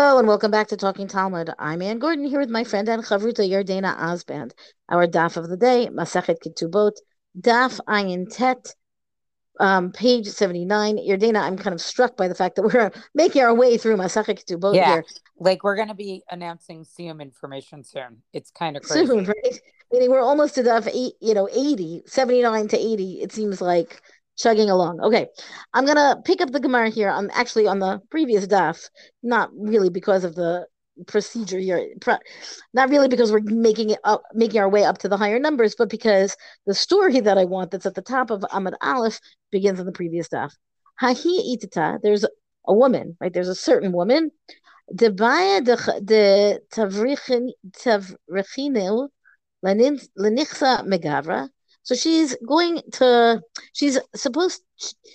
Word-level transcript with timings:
Hello 0.00 0.20
and 0.20 0.28
welcome 0.28 0.52
back 0.52 0.68
to 0.68 0.76
Talking 0.76 1.08
Talmud. 1.08 1.50
I'm 1.58 1.82
Ann 1.82 1.98
Gordon 1.98 2.24
here 2.24 2.38
with 2.38 2.50
my 2.50 2.62
friend 2.62 2.88
and 2.88 3.02
Chavruta 3.02 3.40
Yardena 3.40 3.98
Osband. 3.98 4.52
Our 4.88 5.08
daf 5.08 5.36
of 5.36 5.48
the 5.48 5.56
day, 5.56 5.88
Masachet 5.90 6.36
Ketubot, 6.40 6.92
daf 7.36 7.80
Ayin 7.88 8.26
Tet, 8.30 8.76
um, 9.58 9.90
page 9.90 10.28
79. 10.28 10.98
Yardena, 10.98 11.40
I'm 11.40 11.58
kind 11.58 11.74
of 11.74 11.80
struck 11.80 12.16
by 12.16 12.28
the 12.28 12.36
fact 12.36 12.54
that 12.54 12.62
we're 12.62 12.92
making 13.12 13.42
our 13.42 13.52
way 13.52 13.76
through 13.76 13.96
Masachet 13.96 14.40
Ketubot 14.40 14.76
yeah, 14.76 14.86
here. 14.86 15.04
like 15.40 15.64
we're 15.64 15.74
going 15.74 15.88
to 15.88 15.94
be 15.94 16.22
announcing 16.30 16.84
Sium 16.84 17.20
information 17.20 17.82
soon. 17.82 18.22
It's 18.32 18.52
kind 18.52 18.76
of 18.76 18.84
crazy. 18.84 19.04
Soon, 19.04 19.24
right? 19.24 19.60
Meaning 19.90 20.10
we're 20.10 20.20
almost 20.20 20.54
to 20.54 20.62
daf 20.62 20.86
eight, 20.94 21.14
you 21.20 21.34
know, 21.34 21.48
80, 21.50 22.04
79 22.06 22.68
to 22.68 22.78
80. 22.78 23.20
It 23.20 23.32
seems 23.32 23.60
like 23.60 24.00
chugging 24.38 24.70
along. 24.70 25.00
Okay, 25.00 25.26
I'm 25.74 25.84
gonna 25.84 26.20
pick 26.24 26.40
up 26.40 26.50
the 26.50 26.60
Gemara 26.60 26.90
here. 26.90 27.10
I'm 27.10 27.30
actually 27.32 27.66
on 27.66 27.80
the 27.80 28.00
previous 28.10 28.46
daf, 28.46 28.88
not 29.22 29.50
really 29.52 29.90
because 29.90 30.24
of 30.24 30.34
the 30.34 30.66
procedure 31.06 31.58
here, 31.58 31.94
not 32.74 32.90
really 32.90 33.08
because 33.08 33.30
we're 33.30 33.40
making 33.40 33.90
it 33.90 34.00
up, 34.04 34.22
making 34.34 34.60
our 34.60 34.68
way 34.68 34.84
up 34.84 34.98
to 34.98 35.08
the 35.08 35.16
higher 35.16 35.38
numbers, 35.38 35.74
but 35.76 35.90
because 35.90 36.36
the 36.66 36.74
story 36.74 37.20
that 37.20 37.38
I 37.38 37.44
want 37.44 37.70
that's 37.70 37.86
at 37.86 37.94
the 37.94 38.02
top 38.02 38.30
of 38.30 38.40
Amud 38.42 38.74
Aleph 38.82 39.20
begins 39.52 39.80
on 39.80 39.86
the 39.86 39.92
previous 39.92 40.28
daf. 40.28 40.52
Hahi 41.00 41.56
itita. 41.56 41.98
There's 42.02 42.24
a 42.24 42.74
woman, 42.74 43.16
right? 43.20 43.32
There's 43.32 43.48
a 43.48 43.54
certain 43.54 43.92
woman. 43.92 44.30
Debaya 44.92 45.64
de 45.64 46.58
tavrichinil 47.84 49.08
lenichsa 49.64 50.84
megavra 50.86 51.48
so 51.88 51.94
she's 51.94 52.36
going 52.46 52.82
to, 52.92 53.40
she's 53.72 53.98
supposed, 54.14 54.60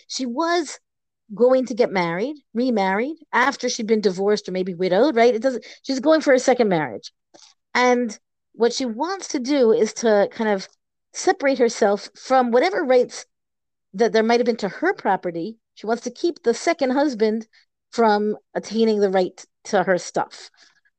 she 0.08 0.26
was 0.26 0.80
going 1.36 1.68
to 1.68 1.76
get 1.76 1.92
married, 1.92 2.36
remarried 2.56 3.16
after 3.32 3.70
she'd 3.70 3.86
been 3.86 4.02
divorced 4.02 4.50
or 4.50 4.54
maybe 4.54 4.74
widowed, 4.74 5.16
right? 5.16 5.36
It 5.36 5.44
doesn't, 5.44 5.64
she's 5.84 6.00
going 6.00 6.22
for 6.22 6.34
a 6.34 6.40
second 6.40 6.70
marriage. 6.70 7.14
And 7.76 8.18
what 8.54 8.74
she 8.74 8.86
wants 8.86 9.28
to 9.28 9.40
do 9.40 9.72
is 9.72 9.94
to 9.94 10.28
kind 10.32 10.50
of 10.50 10.68
separate 11.14 11.60
herself 11.60 12.10
from 12.16 12.50
whatever 12.50 12.84
rights 12.84 13.28
that 13.94 14.12
there 14.12 14.24
might 14.24 14.40
have 14.40 14.48
been 14.48 14.58
to 14.58 14.70
her 14.70 14.96
property. 14.96 15.58
She 15.76 15.86
wants 15.86 16.02
to 16.06 16.12
keep 16.12 16.42
the 16.42 16.56
second 16.56 16.90
husband 16.90 17.46
from 17.92 18.36
attaining 18.56 19.00
the 19.00 19.12
right 19.12 19.46
to 19.66 19.84
her 19.84 20.00
stuff, 20.00 20.50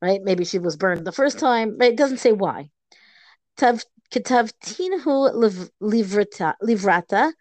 right? 0.00 0.20
Maybe 0.22 0.44
she 0.44 0.60
was 0.60 0.76
burned 0.76 1.04
the 1.04 1.10
first 1.10 1.40
time, 1.40 1.76
right? 1.80 1.94
It 1.94 1.98
doesn't 1.98 2.18
say 2.18 2.30
why. 2.30 2.70
Tav 3.56 3.82
Ketavtinhu 4.14 5.70
livrata 5.82 7.32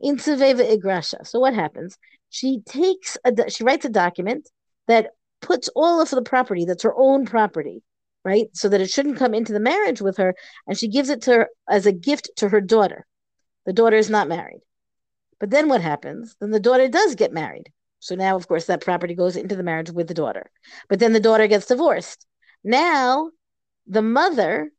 in 0.00 0.16
igrasha. 0.16 1.26
So 1.26 1.38
what 1.40 1.54
happens? 1.54 1.98
She 2.30 2.60
takes 2.60 3.18
a 3.24 3.50
she 3.50 3.64
writes 3.64 3.84
a 3.84 3.90
document 3.90 4.48
that 4.88 5.10
puts 5.42 5.68
all 5.76 6.00
of 6.00 6.08
the 6.08 6.22
property 6.22 6.64
that's 6.64 6.84
her 6.84 6.94
own 6.96 7.26
property, 7.26 7.82
right? 8.24 8.46
So 8.54 8.70
that 8.70 8.80
it 8.80 8.88
shouldn't 8.90 9.18
come 9.18 9.34
into 9.34 9.52
the 9.52 9.60
marriage 9.60 10.00
with 10.00 10.16
her, 10.16 10.34
and 10.66 10.78
she 10.78 10.88
gives 10.88 11.10
it 11.10 11.20
to 11.22 11.32
her 11.32 11.48
as 11.68 11.84
a 11.84 11.92
gift 11.92 12.30
to 12.36 12.48
her 12.48 12.62
daughter. 12.62 13.04
The 13.66 13.74
daughter 13.74 13.96
is 13.96 14.08
not 14.08 14.28
married. 14.28 14.62
But 15.38 15.50
then 15.50 15.68
what 15.68 15.82
happens? 15.82 16.34
Then 16.40 16.50
the 16.50 16.60
daughter 16.60 16.88
does 16.88 17.14
get 17.14 17.32
married. 17.32 17.70
So 17.98 18.14
now, 18.14 18.36
of 18.36 18.48
course, 18.48 18.66
that 18.66 18.80
property 18.80 19.14
goes 19.14 19.36
into 19.36 19.54
the 19.54 19.62
marriage 19.62 19.90
with 19.90 20.08
the 20.08 20.14
daughter. 20.14 20.50
But 20.88 20.98
then 20.98 21.12
the 21.12 21.20
daughter 21.20 21.46
gets 21.46 21.66
divorced. 21.66 22.26
Now, 22.64 23.30
the 23.86 24.02
mother 24.02 24.70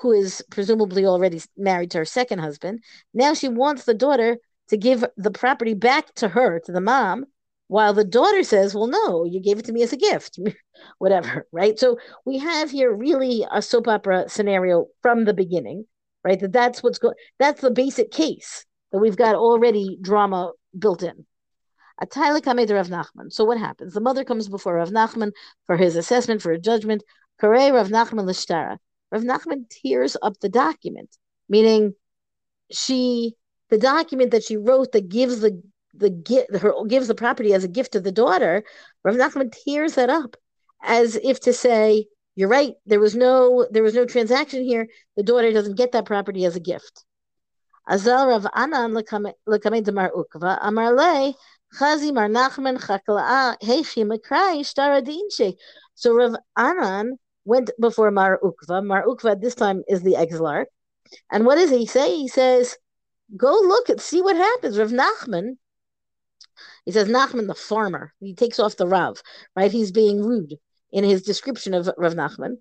who 0.00 0.12
is 0.12 0.44
presumably 0.50 1.06
already 1.06 1.40
married 1.56 1.90
to 1.92 1.98
her 1.98 2.04
second 2.04 2.40
husband, 2.40 2.82
now 3.12 3.34
she 3.34 3.48
wants 3.48 3.84
the 3.84 3.94
daughter 3.94 4.38
to 4.68 4.76
give 4.76 5.04
the 5.16 5.30
property 5.30 5.74
back 5.74 6.12
to 6.14 6.28
her, 6.28 6.60
to 6.60 6.72
the 6.72 6.80
mom, 6.80 7.26
while 7.68 7.94
the 7.94 8.04
daughter 8.04 8.42
says, 8.42 8.74
Well, 8.74 8.86
no, 8.86 9.24
you 9.24 9.40
gave 9.40 9.58
it 9.58 9.64
to 9.66 9.72
me 9.72 9.82
as 9.82 9.92
a 9.92 9.96
gift, 9.96 10.38
whatever, 10.98 11.46
right? 11.52 11.78
So 11.78 11.98
we 12.24 12.38
have 12.38 12.70
here 12.70 12.92
really 12.92 13.46
a 13.50 13.62
soap 13.62 13.88
opera 13.88 14.28
scenario 14.28 14.86
from 15.02 15.24
the 15.24 15.34
beginning, 15.34 15.86
right? 16.22 16.38
That 16.38 16.52
that's 16.52 16.82
what's 16.82 16.98
going, 16.98 17.16
that's 17.38 17.60
the 17.60 17.70
basic 17.70 18.10
case 18.10 18.64
that 18.92 18.98
we've 18.98 19.16
got 19.16 19.34
already 19.34 19.98
drama 20.00 20.52
built 20.78 21.02
in. 21.02 21.26
Atayla 22.02 22.42
Kamed 22.42 22.70
Rav 22.70 22.88
Nachman. 22.88 23.32
So 23.32 23.44
what 23.44 23.58
happens? 23.58 23.94
The 23.94 24.00
mother 24.00 24.24
comes 24.24 24.48
before 24.48 24.74
Rav 24.74 24.90
Nachman 24.90 25.30
for 25.66 25.76
his 25.76 25.96
assessment, 25.96 26.42
for 26.42 26.52
a 26.52 26.58
judgment. 26.58 27.02
Kare 27.40 27.72
Rav 27.72 27.88
Nachman. 27.88 28.26
Rav 29.14 29.22
Nachman 29.22 29.68
tears 29.70 30.16
up 30.22 30.40
the 30.40 30.48
document, 30.48 31.16
meaning 31.48 31.94
she 32.72 33.36
the 33.70 33.78
document 33.78 34.32
that 34.32 34.42
she 34.42 34.56
wrote 34.56 34.90
that 34.90 35.08
gives 35.08 35.38
the 35.38 35.62
the 35.94 36.10
gift 36.10 36.56
her 36.56 36.72
gives 36.88 37.06
the 37.06 37.14
property 37.14 37.54
as 37.54 37.62
a 37.62 37.68
gift 37.68 37.92
to 37.92 38.00
the 38.00 38.10
daughter. 38.10 38.64
Rav 39.04 39.14
Nachman 39.14 39.52
tears 39.52 39.94
that 39.94 40.10
up 40.10 40.36
as 40.82 41.14
if 41.14 41.38
to 41.42 41.52
say, 41.52 42.08
"You're 42.34 42.48
right. 42.48 42.74
There 42.86 42.98
was 42.98 43.14
no 43.14 43.68
there 43.70 43.84
was 43.84 43.94
no 43.94 44.04
transaction 44.04 44.64
here. 44.64 44.88
The 45.16 45.22
daughter 45.22 45.52
doesn't 45.52 45.76
get 45.76 45.92
that 45.92 46.06
property 46.06 46.44
as 46.44 46.56
a 46.56 46.60
gift." 46.72 47.04
Azal 47.88 48.26
Rav 48.26 48.48
Anan 48.52 48.94
lekamed 48.94 49.94
Mar 49.94 50.10
Ukva 50.10 50.58
Amar 50.60 50.92
Le 50.92 51.34
Chazi 51.78 52.12
Mar 52.12 52.28
Nachman 52.28 52.78
Chakla 52.80 53.56
Heichi 53.62 54.02
Makrai 54.04 54.64
Shtaradinche. 54.68 55.54
So 55.94 56.16
Rav 56.16 56.34
Anan 56.56 57.16
went 57.44 57.70
before 57.80 58.10
Mar 58.10 58.40
Ukva. 58.42 58.84
Mar 58.84 59.04
Ukva 59.04 59.40
this 59.40 59.54
time 59.54 59.82
is 59.88 60.02
the 60.02 60.16
exilarch. 60.16 60.66
And 61.30 61.44
what 61.44 61.56
does 61.56 61.70
he 61.70 61.86
say? 61.86 62.16
He 62.16 62.28
says, 62.28 62.76
Go 63.36 63.52
look 63.52 63.88
and 63.88 64.00
see 64.00 64.20
what 64.20 64.36
happens. 64.36 64.78
Rav 64.78 64.90
Nachman, 64.90 65.56
he 66.84 66.92
says, 66.92 67.08
Nachman 67.08 67.46
the 67.46 67.54
farmer. 67.54 68.12
He 68.20 68.34
takes 68.34 68.58
off 68.58 68.76
the 68.76 68.86
Rav, 68.86 69.22
right? 69.56 69.72
He's 69.72 69.92
being 69.92 70.22
rude 70.22 70.54
in 70.92 71.04
his 71.04 71.22
description 71.22 71.74
of 71.74 71.88
Rav 71.96 72.14
Nachman. 72.14 72.58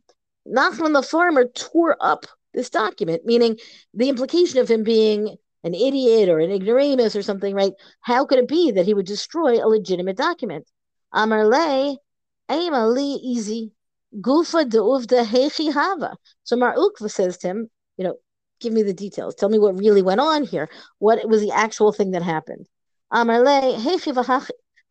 Nachman 0.47 0.93
the 0.93 1.03
farmer 1.03 1.45
tore 1.45 1.97
up 1.99 2.25
this 2.53 2.69
document, 2.69 3.25
meaning 3.25 3.57
the 3.93 4.09
implication 4.09 4.59
of 4.59 4.69
him 4.69 4.83
being 4.83 5.37
an 5.63 5.73
idiot 5.73 6.29
or 6.29 6.39
an 6.39 6.51
ignoramus 6.51 7.15
or 7.15 7.21
something, 7.21 7.55
right? 7.55 7.73
How 8.01 8.25
could 8.25 8.39
it 8.39 8.47
be 8.47 8.71
that 8.71 8.85
he 8.85 8.93
would 8.93 9.05
destroy 9.05 9.63
a 9.63 9.67
legitimate 9.67 10.17
document? 10.17 10.69
Amar 11.11 11.47
le, 11.47 11.97
aim 12.49 12.73
ali 12.73 13.13
easy. 13.23 13.71
Gufa 14.21 14.65
hechi 14.65 15.71
hava. 15.71 16.15
So 16.43 16.55
Mar 16.55 16.75
Ukva 16.75 17.09
says 17.09 17.37
to 17.39 17.47
him, 17.47 17.69
you 17.97 18.03
know, 18.03 18.15
give 18.59 18.73
me 18.73 18.83
the 18.83 18.93
details. 18.93 19.35
Tell 19.35 19.49
me 19.49 19.59
what 19.59 19.77
really 19.77 20.01
went 20.01 20.21
on 20.21 20.43
here. 20.43 20.69
What 20.99 21.27
was 21.27 21.41
the 21.41 21.51
actual 21.51 21.91
thing 21.91 22.11
that 22.11 22.23
happened? 22.23 22.67
Amarle 23.11 23.77
hechi 23.77 24.13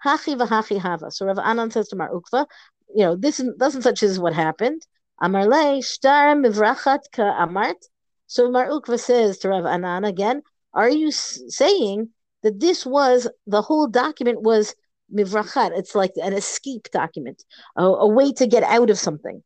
hachi 0.05 0.37
v'hachi 0.37 0.79
hava. 0.79 1.11
So 1.11 1.27
Rav 1.27 1.39
Anan 1.39 1.71
says 1.71 1.89
to 1.89 1.97
Mar 1.97 2.11
Ukva, 2.11 2.47
you 2.95 3.05
know, 3.05 3.17
this 3.17 3.43
doesn't 3.59 3.83
such 3.83 4.03
as 4.03 4.19
what 4.19 4.35
happened. 4.35 4.83
Amarle 5.23 5.85
shtar 5.85 6.35
mivrachat 6.35 7.01
ka 7.13 7.23
amart. 7.47 7.81
So 8.27 8.51
Mar 8.51 8.69
Ukva 8.69 8.99
says 8.99 9.39
to 9.39 9.49
Rav 9.49 9.65
Anan 9.67 10.05
again, 10.05 10.43
are 10.75 10.91
you 10.91 11.11
saying 11.11 12.11
that 12.43 12.61
this 12.61 12.85
was 12.85 13.29
the 13.47 13.63
whole 13.63 13.87
document 13.87 14.43
was 14.43 14.75
mivrachat. 15.13 15.77
It's 15.77 15.95
like 15.95 16.13
an 16.17 16.33
escape 16.33 16.89
document, 16.93 17.45
a, 17.77 17.85
a 17.85 18.09
way 18.09 18.33
to 18.33 18.47
get 18.47 18.63
out 18.63 18.91
of 18.91 18.99
something. 18.99 19.43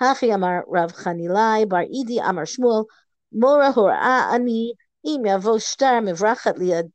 Hachi 0.00 0.34
amar 0.34 0.64
Rav 0.66 0.94
Chanilai 0.94 1.68
bar 1.68 1.84
Idi 1.84 2.20
amar 2.22 2.46
Shmuel 2.46 2.86
mora 3.32 3.70
hora 3.70 3.96
ani 4.32 4.74
im 5.04 5.22
yavo 5.24 5.60
shtar 5.62 6.00
mivrachat 6.00 6.90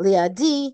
liadi 0.00 0.72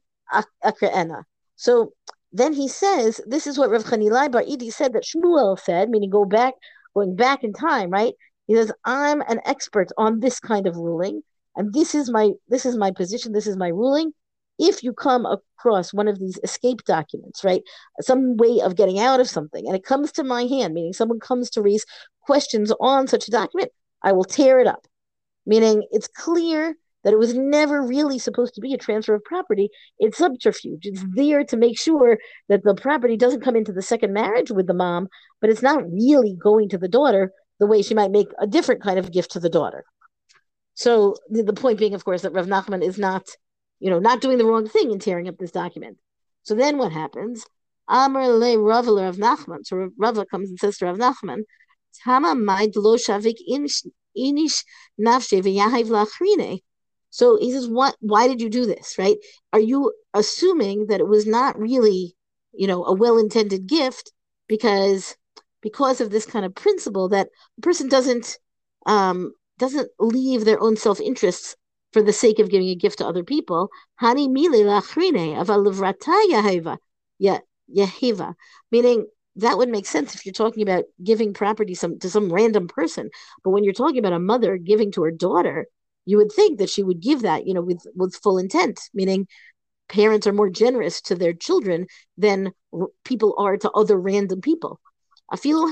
akrena. 0.63 1.25
So 1.57 1.93
then 2.33 2.53
he 2.53 2.69
says, 2.69 3.21
this 3.27 3.47
is 3.47 3.59
what 3.59 3.71
Rav 3.71 3.85
Chanilai 3.85 4.31
bar 4.31 4.43
Idi 4.43 4.73
said 4.73 4.93
that 4.93 5.05
Shmuel 5.05 5.59
said, 5.59 5.89
meaning 5.89 6.11
go 6.11 6.25
back, 6.25 6.55
going 6.95 7.17
back 7.17 7.43
in 7.45 7.53
time, 7.53 7.91
right? 7.91 8.15
He 8.47 8.55
says, 8.55 8.73
I'm 8.85 9.21
an 9.23 9.41
expert 9.45 9.89
on 9.97 10.21
this 10.21 10.41
kind 10.41 10.67
of 10.67 10.77
ruling, 10.77 11.23
and 11.57 11.73
this 11.73 11.95
is 11.95 12.11
my 12.11 12.33
this 12.49 12.67
is 12.67 12.77
my 12.77 12.91
position, 12.91 13.33
this 13.33 13.47
is 13.47 13.57
my 13.57 13.69
ruling 13.69 14.13
if 14.61 14.83
you 14.83 14.93
come 14.93 15.27
across 15.27 15.93
one 15.93 16.07
of 16.07 16.19
these 16.19 16.39
escape 16.45 16.85
documents, 16.85 17.43
right, 17.43 17.63
some 18.01 18.37
way 18.37 18.61
of 18.61 18.77
getting 18.77 19.01
out 19.01 19.21
of 19.21 19.29
something, 19.29 19.67
and 19.67 19.75
it 19.75 19.85
comes 19.85 20.13
to 20.13 20.25
my 20.25 20.45
hand, 20.45 20.75
meaning 20.75 20.93
someone 20.93 21.19
comes 21.19 21.51
to 21.51 21.63
raise 21.63 21.85
questions 22.21 22.73
on 22.81 23.07
such 23.07 23.27
a 23.27 23.31
document, 23.31 23.73
I 24.03 24.13
will 24.13 24.25
tear 24.25 24.61
it 24.61 24.67
up. 24.67 24.87
Meaning 25.47 25.83
it's 25.91 26.07
clear 26.07 26.77
that 27.03 27.13
it 27.13 27.19
was 27.19 27.35
never 27.35 27.83
really 27.83 28.19
supposed 28.19 28.55
to 28.55 28.61
be 28.61 28.75
a 28.75 28.79
transfer 28.79 29.15
of 29.15 29.25
property. 29.25 29.71
It's 29.99 30.19
subterfuge. 30.19 30.85
It's 30.85 31.03
there 31.15 31.45
to 31.45 31.57
make 31.57 31.79
sure 31.79 32.19
that 32.49 32.63
the 32.63 32.75
property 32.75 33.17
doesn't 33.17 33.43
come 33.43 33.57
into 33.57 33.73
the 33.73 33.83
second 33.83 34.13
marriage 34.13 34.51
with 34.51 34.67
the 34.67 34.75
mom, 34.75 35.09
but 35.41 35.49
it's 35.49 35.63
not 35.63 35.83
really 35.91 36.37
going 36.41 36.69
to 36.69 36.79
the 36.79 36.89
daughter 36.89 37.33
the 37.59 37.67
way 37.67 37.83
she 37.83 37.95
might 37.95 38.11
make 38.11 38.29
a 38.39 38.47
different 38.47 38.83
kind 38.83 38.99
of 38.99 39.13
gift 39.13 39.33
to 39.33 39.41
the 39.41 39.49
daughter. 39.49 39.85
So 40.75 41.15
the, 41.29 41.53
point 41.53 41.79
being, 41.79 41.95
of 41.95 42.05
course, 42.05 42.23
that 42.23 42.33
Rav 42.33 42.47
Nachman 42.47 42.83
is 42.83 42.99
not 42.99 43.29
you 43.81 43.91
know, 43.91 43.99
not 43.99 44.21
doing 44.21 44.39
the 44.39 44.45
wrong 44.45 44.69
thing 44.69 44.93
and 44.93 45.01
tearing 45.01 45.29
up 45.29 45.39
this 45.39 45.51
document. 45.51 45.99
So 46.43 46.55
then 46.55 46.79
what 46.79 46.93
happens? 46.93 47.45
Amr 47.89 48.29
le 48.29 48.59
Rav 48.59 48.87
of 48.87 49.17
Nachman. 49.17 49.65
So 49.65 49.91
Rav 49.99 50.25
comes 50.31 50.51
and 50.51 50.59
says 50.59 50.79
to 50.79 50.87
Rav 50.87 50.99
Nachman, 50.99 51.43
Tama 52.05 52.35
maid 52.37 52.77
lo 52.77 52.97
shavik 52.97 53.39
inish 53.51 54.65
nafshe 54.99 55.43
v'yahiv 55.43 55.89
lachrine. 55.89 56.61
So 57.11 57.37
he 57.37 57.51
says, 57.51 57.69
"What? 57.69 57.97
Why 58.01 58.29
did 58.29 58.41
you 58.41 58.49
do 58.49 58.67
this? 58.67 58.97
Right? 58.97 59.17
Are 59.53 59.59
you 59.59 59.93
assuming 60.15 60.87
that 60.87 61.01
it 61.01 61.09
was 61.09 61.27
not 61.27 61.59
really, 61.59 62.15
you 62.53 62.69
know, 62.69 62.85
a 62.85 62.95
well-intended 62.95 63.67
gift 63.67 64.13
because 64.47 65.17
because 65.61 66.01
of 66.01 66.11
this 66.11 66.27
kind 66.27 66.45
of 66.45 66.55
principle 66.55 67.09
that 67.09 67.29
a 67.59 67.61
person 67.61 67.89
doesn't 67.89 68.39
um, 68.87 69.33
doesn't 69.59 69.91
leave 69.99 70.45
their 70.45 70.61
own 70.61 70.77
self 70.77 71.01
interests 71.01 71.57
for 71.93 72.03
the 72.03 72.13
sake 72.13 72.39
of 72.39 72.51
giving 72.51 72.69
a 72.69 72.75
gift 72.75 72.99
to 72.99 73.07
other 73.07 73.25
people. 73.25 73.71
Hani 74.01 74.29
yahiva, 77.77 78.35
meaning 78.71 79.07
that 79.37 79.57
would 79.59 79.69
make 79.69 79.87
sense 79.87 80.15
if 80.15 80.27
you're 80.27 80.33
talking 80.33 80.63
about 80.63 80.85
giving 81.03 81.33
property 81.33 81.75
some 81.75 81.99
to 81.99 82.11
some 82.11 82.33
random 82.33 82.69
person. 82.69 83.11
But 83.45 83.51
when 83.51 83.65
you're 83.65 83.73
talking 83.73 83.99
about 83.99 84.13
a 84.13 84.19
mother 84.19 84.57
giving 84.57 84.91
to 84.93 85.03
her 85.05 85.11
daughter, 85.11 85.67
you 86.05 86.17
would 86.17 86.33
think 86.33 86.59
that 86.59 86.71
she 86.71 86.83
would 86.83 87.01
give 87.01 87.23
that, 87.23 87.47
you 87.47 87.55
know, 87.55 87.63
with 87.63 87.87
with 87.95 88.17
full 88.17 88.39
intent, 88.39 88.81
meaning 88.93 89.29
parents 89.89 90.27
are 90.27 90.33
more 90.33 90.51
generous 90.51 91.01
to 91.03 91.15
their 91.15 91.33
children 91.33 91.87
than 92.17 92.53
people 93.05 93.35
are 93.39 93.57
to 93.57 93.71
other 93.73 93.99
random 93.99 94.41
people. 94.41 94.81
So 95.33 95.63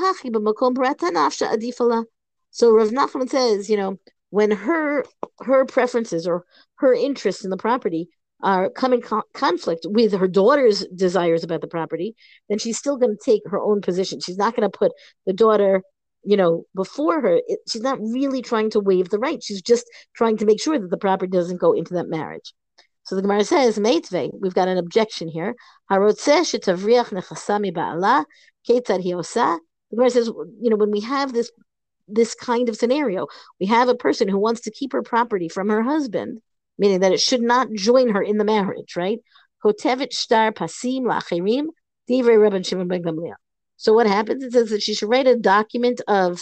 Rav 2.70 2.88
Nachman 2.90 3.28
says, 3.28 3.70
you 3.70 3.76
know, 3.76 3.98
when 4.30 4.50
her 4.50 5.04
her 5.40 5.64
preferences 5.64 6.26
or 6.26 6.44
her 6.76 6.92
interests 6.92 7.44
in 7.44 7.50
the 7.50 7.56
property 7.56 8.08
are 8.42 8.70
coming 8.70 9.00
co- 9.00 9.22
conflict 9.34 9.86
with 9.88 10.12
her 10.12 10.28
daughter's 10.28 10.86
desires 10.94 11.42
about 11.42 11.60
the 11.60 11.66
property, 11.66 12.14
then 12.48 12.58
she's 12.58 12.78
still 12.78 12.96
going 12.96 13.16
to 13.16 13.24
take 13.24 13.42
her 13.46 13.58
own 13.58 13.80
position. 13.80 14.20
She's 14.20 14.38
not 14.38 14.54
going 14.54 14.70
to 14.70 14.78
put 14.78 14.92
the 15.26 15.32
daughter, 15.32 15.82
you 16.24 16.36
know, 16.36 16.64
before 16.74 17.20
her. 17.20 17.40
It, 17.46 17.60
she's 17.68 17.82
not 17.82 18.00
really 18.00 18.42
trying 18.42 18.70
to 18.70 18.80
waive 18.80 19.10
the 19.10 19.18
right. 19.18 19.42
She's 19.42 19.62
just 19.62 19.86
trying 20.14 20.36
to 20.38 20.46
make 20.46 20.60
sure 20.60 20.78
that 20.78 20.90
the 20.90 20.96
property 20.96 21.30
doesn't 21.30 21.60
go 21.60 21.72
into 21.72 21.94
that 21.94 22.08
marriage. 22.08 22.54
So 23.04 23.16
the 23.16 23.22
Gemara 23.22 23.42
says, 23.42 23.78
Meitvei, 23.78 24.30
we've 24.38 24.54
got 24.54 24.68
an 24.68 24.76
objection 24.76 25.28
here. 25.28 25.54
The 25.88 25.96
Gemara 25.96 26.12
says, 30.10 30.26
you 30.26 30.70
know, 30.70 30.76
when 30.76 30.90
we 30.90 31.00
have 31.00 31.32
this 31.32 31.50
this 32.08 32.34
kind 32.34 32.68
of 32.68 32.76
scenario, 32.76 33.26
we 33.60 33.66
have 33.66 33.88
a 33.88 33.94
person 33.94 34.28
who 34.28 34.38
wants 34.38 34.62
to 34.62 34.70
keep 34.70 34.92
her 34.92 35.02
property 35.02 35.48
from 35.48 35.68
her 35.68 35.82
husband, 35.82 36.40
meaning 36.78 37.00
that 37.00 37.12
it 37.12 37.20
should 37.20 37.42
not 37.42 37.72
join 37.72 38.10
her 38.10 38.22
in 38.22 38.38
the 38.38 38.44
marriage, 38.44 38.96
right? 38.96 39.18
shtar 39.64 40.52
pasim 40.52 41.66
divrei 42.08 42.66
Shimon 42.66 42.88
ben 42.88 43.02
Gamliel. 43.02 43.34
So 43.76 43.92
what 43.92 44.06
happens? 44.06 44.42
It 44.42 44.52
says 44.52 44.70
that 44.70 44.82
she 44.82 44.94
should 44.94 45.08
write 45.08 45.26
a 45.26 45.36
document 45.36 46.00
of 46.08 46.40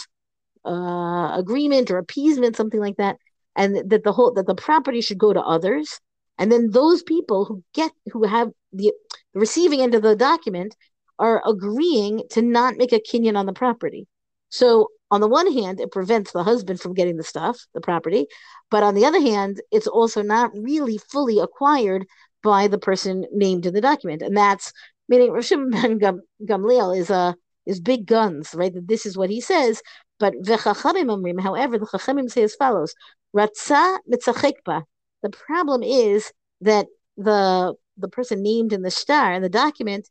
uh, 0.65 1.31
agreement 1.35 1.91
or 1.91 1.97
appeasement, 1.97 2.55
something 2.55 2.79
like 2.79 2.97
that, 2.97 3.17
and 3.55 3.89
that 3.89 4.03
the 4.03 4.11
whole 4.11 4.33
that 4.33 4.47
the 4.47 4.55
property 4.55 5.01
should 5.01 5.17
go 5.17 5.33
to 5.33 5.41
others, 5.41 5.99
and 6.37 6.51
then 6.51 6.71
those 6.71 7.03
people 7.03 7.45
who 7.45 7.63
get 7.73 7.91
who 8.11 8.25
have 8.25 8.49
the, 8.73 8.93
the 9.33 9.39
receiving 9.39 9.81
end 9.81 9.95
of 9.95 10.01
the 10.01 10.15
document 10.15 10.75
are 11.19 11.41
agreeing 11.45 12.23
to 12.31 12.41
not 12.41 12.75
make 12.77 12.93
a 12.93 12.99
kinyan 12.99 13.37
on 13.37 13.45
the 13.45 13.53
property. 13.53 14.07
So 14.49 14.89
on 15.09 15.21
the 15.21 15.27
one 15.27 15.51
hand, 15.51 15.79
it 15.79 15.91
prevents 15.91 16.31
the 16.31 16.43
husband 16.43 16.81
from 16.81 16.93
getting 16.93 17.17
the 17.17 17.23
stuff, 17.23 17.65
the 17.73 17.81
property, 17.81 18.27
but 18.69 18.83
on 18.83 18.95
the 18.95 19.05
other 19.05 19.21
hand, 19.21 19.61
it's 19.71 19.87
also 19.87 20.21
not 20.21 20.51
really 20.53 20.97
fully 20.97 21.39
acquired 21.39 22.05
by 22.43 22.67
the 22.67 22.77
person 22.77 23.25
named 23.31 23.65
in 23.65 23.73
the 23.73 23.81
document, 23.81 24.21
and 24.21 24.35
that's 24.35 24.71
meaning 25.09 25.39
Shimon 25.41 25.71
ben 25.99 26.21
Gamliel 26.45 26.97
is 26.97 27.09
a 27.09 27.15
uh, 27.15 27.33
is 27.65 27.81
big 27.81 28.05
guns, 28.05 28.55
right? 28.55 28.73
That 28.73 28.87
this 28.87 29.05
is 29.05 29.17
what 29.17 29.29
he 29.29 29.41
says. 29.41 29.81
But 30.19 30.33
amrim, 30.33 31.41
however, 31.41 31.77
the 31.77 31.85
chachamim 31.85 32.31
say 32.31 32.43
as 32.43 32.55
follows: 32.55 32.95
Ratza 33.35 33.99
mitzachekba. 34.11 34.83
The 35.21 35.29
problem 35.29 35.83
is 35.83 36.31
that 36.61 36.87
the 37.17 37.75
the 37.97 38.07
person 38.07 38.41
named 38.41 38.73
in 38.73 38.83
the 38.83 38.91
shtar 38.91 39.33
in 39.33 39.41
the 39.41 39.49
document 39.49 40.09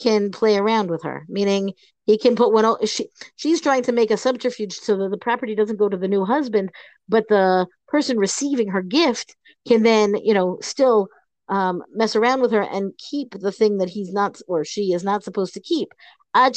can 0.00 0.30
play 0.30 0.56
around 0.56 0.90
with 0.90 1.02
her, 1.02 1.24
meaning 1.28 1.72
he 2.06 2.18
can 2.18 2.36
put 2.36 2.52
one. 2.52 2.86
She, 2.86 3.08
she's 3.36 3.60
trying 3.60 3.82
to 3.84 3.92
make 3.92 4.10
a 4.10 4.16
subterfuge 4.16 4.72
so 4.72 4.96
that 4.96 5.10
the 5.10 5.18
property 5.18 5.54
doesn't 5.54 5.78
go 5.78 5.88
to 5.88 5.96
the 5.96 6.08
new 6.08 6.24
husband, 6.24 6.70
but 7.08 7.28
the 7.28 7.66
person 7.88 8.18
receiving 8.18 8.68
her 8.68 8.82
gift 8.82 9.36
can 9.66 9.82
then, 9.82 10.14
you 10.22 10.34
know, 10.34 10.58
still 10.60 11.08
um, 11.48 11.82
mess 11.92 12.16
around 12.16 12.40
with 12.40 12.52
her 12.52 12.62
and 12.62 12.92
keep 12.98 13.38
the 13.38 13.52
thing 13.52 13.78
that 13.78 13.88
he's 13.90 14.12
not 14.12 14.40
or 14.48 14.64
she 14.64 14.92
is 14.92 15.04
not 15.04 15.22
supposed 15.24 15.54
to 15.54 15.60
keep. 15.60 15.88
So 16.34 16.50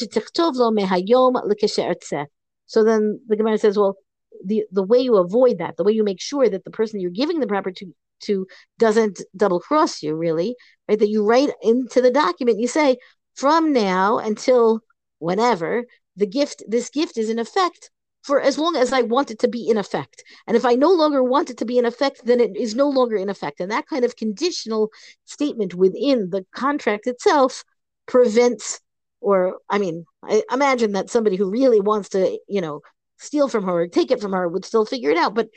then 2.84 3.22
the 3.28 3.36
Gemara 3.36 3.58
says, 3.58 3.78
well, 3.78 3.98
the 4.46 4.66
the 4.72 4.84
way 4.84 5.00
you 5.00 5.18
avoid 5.18 5.60
that, 5.60 5.78
the 5.78 5.84
way 5.84 5.94
you 5.94 6.04
make 6.04 6.22
sure 6.22 6.50
that 6.50 6.64
the 6.64 6.72
person 6.72 7.00
you're 7.00 7.12
giving 7.12 7.40
the 7.40 7.48
property 7.48 7.86
to, 7.86 7.94
to 8.20 8.48
doesn't 8.80 9.22
double 9.36 9.60
cross 9.60 10.02
you, 10.02 10.16
really, 10.16 10.56
right? 10.88 11.00
That 11.00 11.10
you 11.10 11.26
write 11.26 11.52
into 11.62 12.02
the 12.02 12.12
document, 12.12 12.60
you 12.60 12.68
say, 12.68 12.98
from 13.38 13.72
now 13.72 14.18
until 14.18 14.82
whenever 15.20 15.86
the 16.16 16.28
gift 16.28 16.64
this 16.68 16.90
gift 16.90 17.18
is 17.18 17.30
in 17.30 17.40
effect 17.40 17.92
for 18.24 18.42
as 18.42 18.58
long 18.58 18.76
as 18.76 18.92
I 18.92 19.04
want 19.04 19.32
it 19.32 19.40
to 19.40 19.48
be 19.48 19.70
in 19.70 19.78
effect. 19.78 20.24
And 20.48 20.58
if 20.58 20.66
I 20.66 20.74
no 20.74 20.92
longer 20.92 21.24
want 21.24 21.50
it 21.50 21.58
to 21.60 21.66
be 21.66 21.78
in 21.78 21.86
effect, 21.86 22.26
then 22.26 22.42
it 22.42 22.58
is 22.58 22.76
no 22.76 22.90
longer 22.90 23.16
in 23.16 23.30
effect. 23.30 23.62
And 23.62 23.72
that 23.72 23.88
kind 23.88 24.04
of 24.04 24.18
conditional 24.18 24.90
statement 25.24 25.74
within 25.74 26.30
the 26.30 26.46
contract 26.54 27.08
itself 27.08 27.64
prevents, 28.06 28.82
or 29.22 29.60
I 29.70 29.78
mean, 29.78 30.06
I 30.24 30.44
imagine 30.52 30.92
that 30.92 31.10
somebody 31.10 31.38
who 31.38 31.50
really 31.50 31.80
wants 31.80 32.10
to, 32.10 32.38
you 32.50 32.60
know, 32.60 32.82
steal 33.18 33.48
from 33.48 33.64
her 33.64 33.84
or 33.84 33.88
take 33.88 34.12
it 34.12 34.20
from 34.20 34.34
her 34.34 34.48
would 34.50 34.66
still 34.66 34.86
figure 34.86 35.12
it 35.12 35.18
out. 35.18 35.34
But 35.34 35.48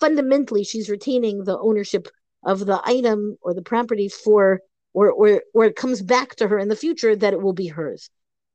fundamentally, 0.00 0.64
she's 0.64 0.90
retaining 0.90 1.44
the 1.44 1.58
ownership 1.58 2.08
of 2.44 2.66
the 2.66 2.80
item 2.84 3.38
or 3.40 3.54
the 3.54 3.62
property 3.62 4.08
for, 4.08 4.60
or, 4.94 5.10
or, 5.10 5.42
or 5.54 5.64
it 5.64 5.76
comes 5.76 6.02
back 6.02 6.34
to 6.36 6.48
her 6.48 6.58
in 6.58 6.68
the 6.68 6.76
future 6.76 7.16
that 7.16 7.32
it 7.32 7.42
will 7.42 7.52
be 7.54 7.68
hers 7.68 8.10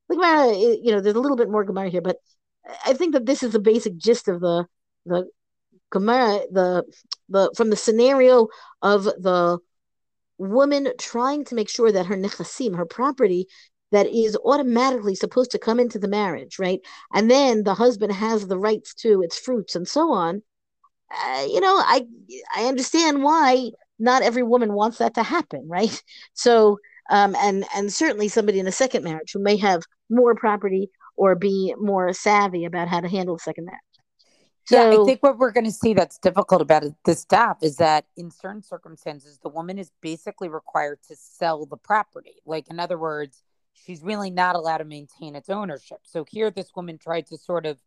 the 0.09 0.15
Gemara, 0.15 0.53
you 0.55 0.91
know, 0.91 1.01
there's 1.01 1.15
a 1.15 1.19
little 1.19 1.37
bit 1.37 1.49
more 1.49 1.63
Gemara 1.63 1.89
here, 1.89 2.01
but 2.01 2.17
I 2.85 2.93
think 2.93 3.13
that 3.13 3.25
this 3.25 3.43
is 3.43 3.51
the 3.51 3.59
basic 3.59 3.97
gist 3.97 4.27
of 4.27 4.41
the 4.41 4.65
the 5.05 5.29
Gemara, 5.91 6.41
the 6.51 6.83
the 7.29 7.51
from 7.55 7.69
the 7.69 7.75
scenario 7.75 8.47
of 8.81 9.03
the 9.03 9.59
woman 10.37 10.89
trying 10.99 11.45
to 11.45 11.55
make 11.55 11.69
sure 11.69 11.91
that 11.91 12.05
her 12.05 12.15
nechasim, 12.15 12.75
her 12.75 12.85
property, 12.85 13.47
that 13.91 14.07
is 14.07 14.37
automatically 14.45 15.15
supposed 15.15 15.51
to 15.51 15.59
come 15.59 15.79
into 15.79 15.99
the 15.99 16.07
marriage, 16.07 16.59
right? 16.59 16.79
And 17.13 17.31
then 17.31 17.63
the 17.63 17.73
husband 17.73 18.11
has 18.13 18.47
the 18.47 18.59
rights 18.59 18.93
to 18.95 19.21
its 19.21 19.39
fruits 19.39 19.75
and 19.75 19.87
so 19.87 20.11
on. 20.11 20.41
Uh, 21.11 21.47
you 21.49 21.61
know, 21.61 21.75
I 21.77 22.05
I 22.55 22.65
understand 22.65 23.23
why 23.23 23.71
not 23.99 24.21
every 24.21 24.43
woman 24.43 24.73
wants 24.73 24.97
that 24.97 25.13
to 25.15 25.23
happen, 25.23 25.67
right? 25.67 26.01
So 26.33 26.79
um, 27.09 27.35
and 27.39 27.65
and 27.75 27.91
certainly 27.91 28.27
somebody 28.27 28.59
in 28.59 28.67
a 28.67 28.71
second 28.71 29.03
marriage 29.03 29.31
who 29.33 29.39
may 29.39 29.57
have 29.57 29.83
more 30.09 30.35
property 30.35 30.89
or 31.15 31.35
be 31.35 31.73
more 31.79 32.13
savvy 32.13 32.65
about 32.65 32.87
how 32.87 32.99
to 32.99 33.07
handle 33.07 33.35
a 33.35 33.39
second 33.39 33.65
marriage. 33.65 33.81
So, 34.65 34.91
yeah, 34.91 35.01
I 35.01 35.05
think 35.05 35.23
what 35.23 35.37
we're 35.37 35.51
going 35.51 35.65
to 35.65 35.71
see 35.71 35.93
that's 35.93 36.17
difficult 36.17 36.61
about 36.61 36.83
it, 36.83 36.93
this 37.05 37.25
daf 37.25 37.55
is 37.61 37.77
that 37.77 38.03
in 38.17 38.29
certain 38.29 38.61
circumstances, 38.61 39.39
the 39.41 39.47
woman 39.47 39.79
is 39.79 39.91
basically 40.01 40.49
required 40.49 40.99
to 41.07 41.15
sell 41.15 41.65
the 41.65 41.77
property. 41.77 42.35
Like, 42.45 42.67
in 42.69 42.77
other 42.77 42.97
words, 42.97 43.41
she's 43.71 44.03
really 44.03 44.29
not 44.29 44.57
allowed 44.57 44.79
to 44.79 44.85
maintain 44.85 45.35
its 45.35 45.49
ownership. 45.49 45.99
So 46.03 46.25
here, 46.29 46.51
this 46.51 46.71
woman 46.75 46.97
tried 46.97 47.27
to 47.27 47.37
sort 47.37 47.65
of 47.65 47.77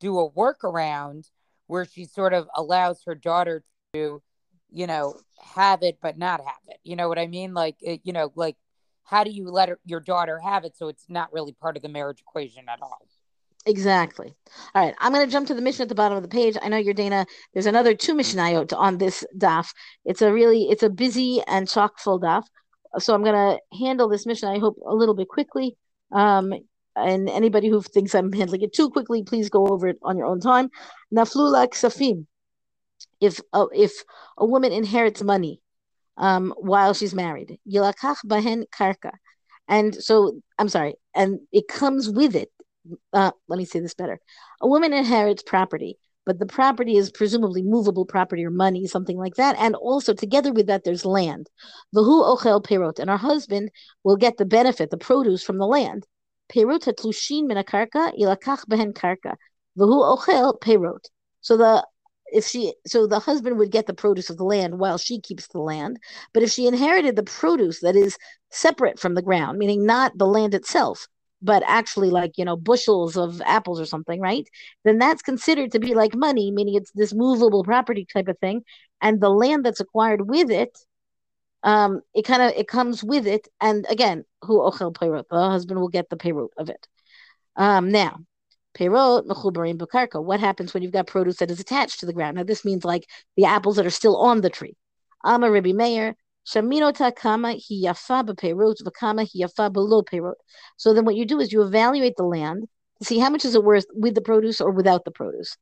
do 0.00 0.18
a 0.18 0.28
workaround 0.28 1.30
where 1.68 1.84
she 1.84 2.04
sort 2.04 2.32
of 2.32 2.48
allows 2.56 3.02
her 3.06 3.14
daughter 3.14 3.62
to 3.92 4.20
you 4.70 4.86
know, 4.86 5.14
have 5.54 5.82
it 5.82 5.98
but 6.02 6.18
not 6.18 6.40
have 6.40 6.62
it. 6.68 6.78
You 6.82 6.96
know 6.96 7.08
what 7.08 7.18
I 7.18 7.26
mean? 7.26 7.54
Like, 7.54 7.76
it, 7.80 8.00
you 8.04 8.12
know, 8.12 8.32
like 8.34 8.56
how 9.04 9.24
do 9.24 9.30
you 9.30 9.50
let 9.50 9.68
her, 9.70 9.78
your 9.84 10.00
daughter 10.00 10.38
have 10.38 10.64
it 10.64 10.76
so 10.76 10.88
it's 10.88 11.04
not 11.08 11.32
really 11.32 11.52
part 11.52 11.76
of 11.76 11.82
the 11.82 11.88
marriage 11.88 12.20
equation 12.20 12.64
at 12.68 12.80
all? 12.82 12.98
Exactly. 13.66 14.34
All 14.74 14.84
right, 14.84 14.94
I'm 14.98 15.12
going 15.12 15.26
to 15.26 15.32
jump 15.32 15.46
to 15.48 15.54
the 15.54 15.62
Mishnah 15.62 15.84
at 15.84 15.88
the 15.88 15.94
bottom 15.94 16.16
of 16.16 16.22
the 16.22 16.28
page. 16.28 16.56
I 16.60 16.68
know 16.68 16.82
Yardena. 16.82 17.26
There's 17.52 17.66
another 17.66 17.94
two 17.94 18.14
mishnayot 18.14 18.72
on 18.76 18.98
this 18.98 19.24
daf. 19.36 19.68
It's 20.04 20.22
a 20.22 20.32
really, 20.32 20.64
it's 20.70 20.82
a 20.82 20.90
busy 20.90 21.42
and 21.46 21.68
chock 21.68 21.98
full 21.98 22.20
daf. 22.20 22.44
So 22.98 23.14
I'm 23.14 23.22
going 23.22 23.34
to 23.34 23.78
handle 23.78 24.08
this 24.08 24.26
Mishnah. 24.26 24.52
I 24.52 24.58
hope 24.58 24.76
a 24.86 24.94
little 24.94 25.14
bit 25.14 25.28
quickly. 25.28 25.76
Um, 26.12 26.54
and 26.96 27.28
anybody 27.28 27.68
who 27.68 27.82
thinks 27.82 28.14
I'm 28.14 28.32
handling 28.32 28.62
it 28.62 28.72
too 28.72 28.90
quickly, 28.90 29.22
please 29.22 29.50
go 29.50 29.66
over 29.68 29.88
it 29.88 29.98
on 30.02 30.16
your 30.16 30.26
own 30.26 30.40
time. 30.40 30.70
Naflula 31.14 31.68
ksafim 31.68 32.26
if 33.20 33.40
uh, 33.52 33.66
if 33.74 33.92
a 34.36 34.46
woman 34.46 34.72
inherits 34.72 35.22
money 35.22 35.60
um, 36.16 36.54
while 36.58 36.94
she's 36.94 37.14
married, 37.14 37.58
yilakach 37.70 38.18
bahen 38.26 38.64
karka, 38.76 39.12
and 39.68 39.94
so 39.94 40.40
I'm 40.58 40.68
sorry, 40.68 40.94
and 41.14 41.40
it 41.52 41.68
comes 41.68 42.08
with 42.08 42.36
it. 42.36 42.50
Uh, 43.12 43.32
let 43.48 43.58
me 43.58 43.64
say 43.64 43.80
this 43.80 43.94
better: 43.94 44.18
a 44.60 44.68
woman 44.68 44.92
inherits 44.92 45.42
property, 45.42 45.98
but 46.28 46.38
the 46.38 46.46
property 46.46 46.96
is 46.96 47.10
presumably 47.10 47.62
movable 47.62 48.04
property 48.04 48.44
or 48.44 48.50
money, 48.50 48.86
something 48.86 49.16
like 49.16 49.36
that, 49.36 49.56
and 49.58 49.74
also 49.74 50.12
together 50.12 50.52
with 50.52 50.66
that 50.66 50.84
there's 50.84 51.06
land. 51.06 51.48
Vahu 51.94 52.36
ochel 52.36 52.62
perot, 52.62 52.98
and 52.98 53.08
her 53.08 53.16
husband 53.16 53.70
will 54.04 54.16
get 54.16 54.36
the 54.36 54.44
benefit, 54.44 54.90
the 54.90 54.98
produce 54.98 55.42
from 55.42 55.56
the 55.56 55.66
land. 55.66 56.04
Perot 56.52 56.84
hatlushin 56.84 57.46
min 57.46 57.56
karka 57.64 58.12
yilakach 58.18 58.66
bahen 58.66 58.92
karka. 58.92 59.36
Vahu 59.78 60.18
ochel 60.18 60.60
perot. 60.60 61.04
So 61.40 61.56
the 61.56 61.86
if 62.32 62.46
she 62.46 62.74
so 62.86 63.06
the 63.06 63.18
husband 63.20 63.58
would 63.58 63.70
get 63.70 63.86
the 63.86 63.94
produce 63.94 64.30
of 64.30 64.36
the 64.36 64.44
land 64.44 64.78
while 64.78 64.98
she 64.98 65.20
keeps 65.20 65.48
the 65.48 65.60
land. 65.60 65.98
But 66.32 66.42
if 66.42 66.50
she 66.50 66.66
inherited 66.66 67.16
the 67.16 67.22
produce 67.22 67.80
that 67.80 67.96
is 67.96 68.16
separate 68.50 68.98
from 68.98 69.14
the 69.14 69.22
ground 69.22 69.58
meaning 69.58 69.84
not 69.86 70.16
the 70.16 70.26
land 70.26 70.54
itself 70.54 71.06
but 71.42 71.62
actually 71.66 72.10
like 72.10 72.32
you 72.36 72.44
know 72.44 72.56
bushels 72.56 73.16
of 73.16 73.40
apples 73.42 73.80
or 73.80 73.86
something 73.86 74.20
right? 74.20 74.48
Then 74.84 74.98
that's 74.98 75.22
considered 75.22 75.72
to 75.72 75.78
be 75.78 75.94
like 75.94 76.14
money 76.14 76.50
meaning 76.50 76.74
it's 76.74 76.90
this 76.92 77.14
movable 77.14 77.64
property 77.64 78.06
type 78.12 78.28
of 78.28 78.38
thing. 78.38 78.62
And 79.00 79.20
the 79.20 79.30
land 79.30 79.64
that's 79.64 79.80
acquired 79.80 80.28
with 80.28 80.50
it 80.50 80.76
um 81.62 82.00
it 82.14 82.22
kind 82.24 82.42
of 82.42 82.52
it 82.56 82.68
comes 82.68 83.02
with 83.04 83.26
it. 83.26 83.48
And 83.60 83.86
again 83.90 84.24
who 84.42 84.60
ochel 84.60 84.92
peirot 84.94 85.28
the 85.28 85.36
husband 85.36 85.80
will 85.80 85.88
get 85.88 86.08
the 86.10 86.16
peirot 86.16 86.50
of 86.58 86.68
it. 86.70 86.86
Um 87.56 87.90
now 87.90 88.20
peirot 88.74 89.26
mechubarim 89.26 89.76
bakarka 89.76 90.22
what 90.22 90.40
happens 90.40 90.72
when 90.74 90.82
you've 90.82 90.92
got 90.92 91.06
produce 91.06 91.36
that 91.36 91.50
is 91.50 91.60
attached 91.60 92.00
to 92.00 92.06
the 92.06 92.12
ground 92.12 92.36
now 92.36 92.44
this 92.44 92.64
means 92.64 92.84
like 92.84 93.06
the 93.36 93.44
apples 93.44 93.76
that 93.76 93.86
are 93.86 93.90
still 93.90 94.16
on 94.16 94.40
the 94.40 94.50
tree 94.50 94.76
ama 95.24 95.50
Rabbi 95.50 95.72
Meir 95.72 96.14
Shaminota 96.48 97.14
kama 97.14 97.48
hiyafa 97.48 98.24
beperot 98.24 98.82
v'kama 98.82 99.26
hiyafa 99.28 99.70
below 99.70 100.02
perot. 100.02 100.36
So 100.78 100.94
then 100.94 101.04
what 101.04 101.14
you 101.14 101.26
do 101.26 101.40
is 101.40 101.52
you 101.52 101.62
evaluate 101.62 102.16
the 102.16 102.24
land 102.24 102.66
to 103.00 103.04
see 103.04 103.18
how 103.18 103.28
much 103.28 103.44
is 103.44 103.54
it 103.54 103.62
worth 103.62 103.84
with 103.92 104.14
the 104.14 104.22
produce 104.22 104.60
or 104.60 104.70
without 104.70 105.04
the 105.04 105.10
produce. 105.10 105.56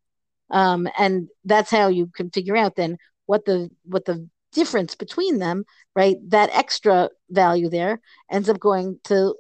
Um, 0.51 0.89
and 0.97 1.29
that's 1.45 1.73
how 1.73 1.89
you 1.89 2.07
can 2.15 2.31
figure 2.31 2.57
out 2.57 2.77
then 2.77 2.99
what 3.27 3.45
the 3.47 3.69
what 3.85 4.05
the 4.05 4.29
difference 4.57 4.95
between 4.97 5.39
them, 5.39 5.65
right? 5.95 6.17
That 6.29 6.51
extra 6.53 7.11
value 7.31 7.69
there 7.69 8.01
ends 8.31 8.49
up 8.49 8.59
going 8.59 8.99
to 9.05 9.35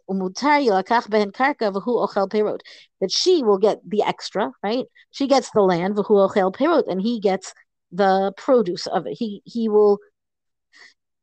that 3.00 3.10
she 3.10 3.42
will 3.42 3.58
get 3.58 3.78
the 3.88 4.02
extra, 4.02 4.52
right? 4.62 4.84
She 5.10 5.26
gets 5.26 5.50
the 5.50 5.62
land, 5.62 5.96
and 5.96 7.02
he 7.02 7.20
gets 7.20 7.54
the 7.90 8.32
produce 8.36 8.86
of 8.86 9.06
it. 9.06 9.16
He 9.18 9.42
he 9.44 9.68
will 9.68 9.98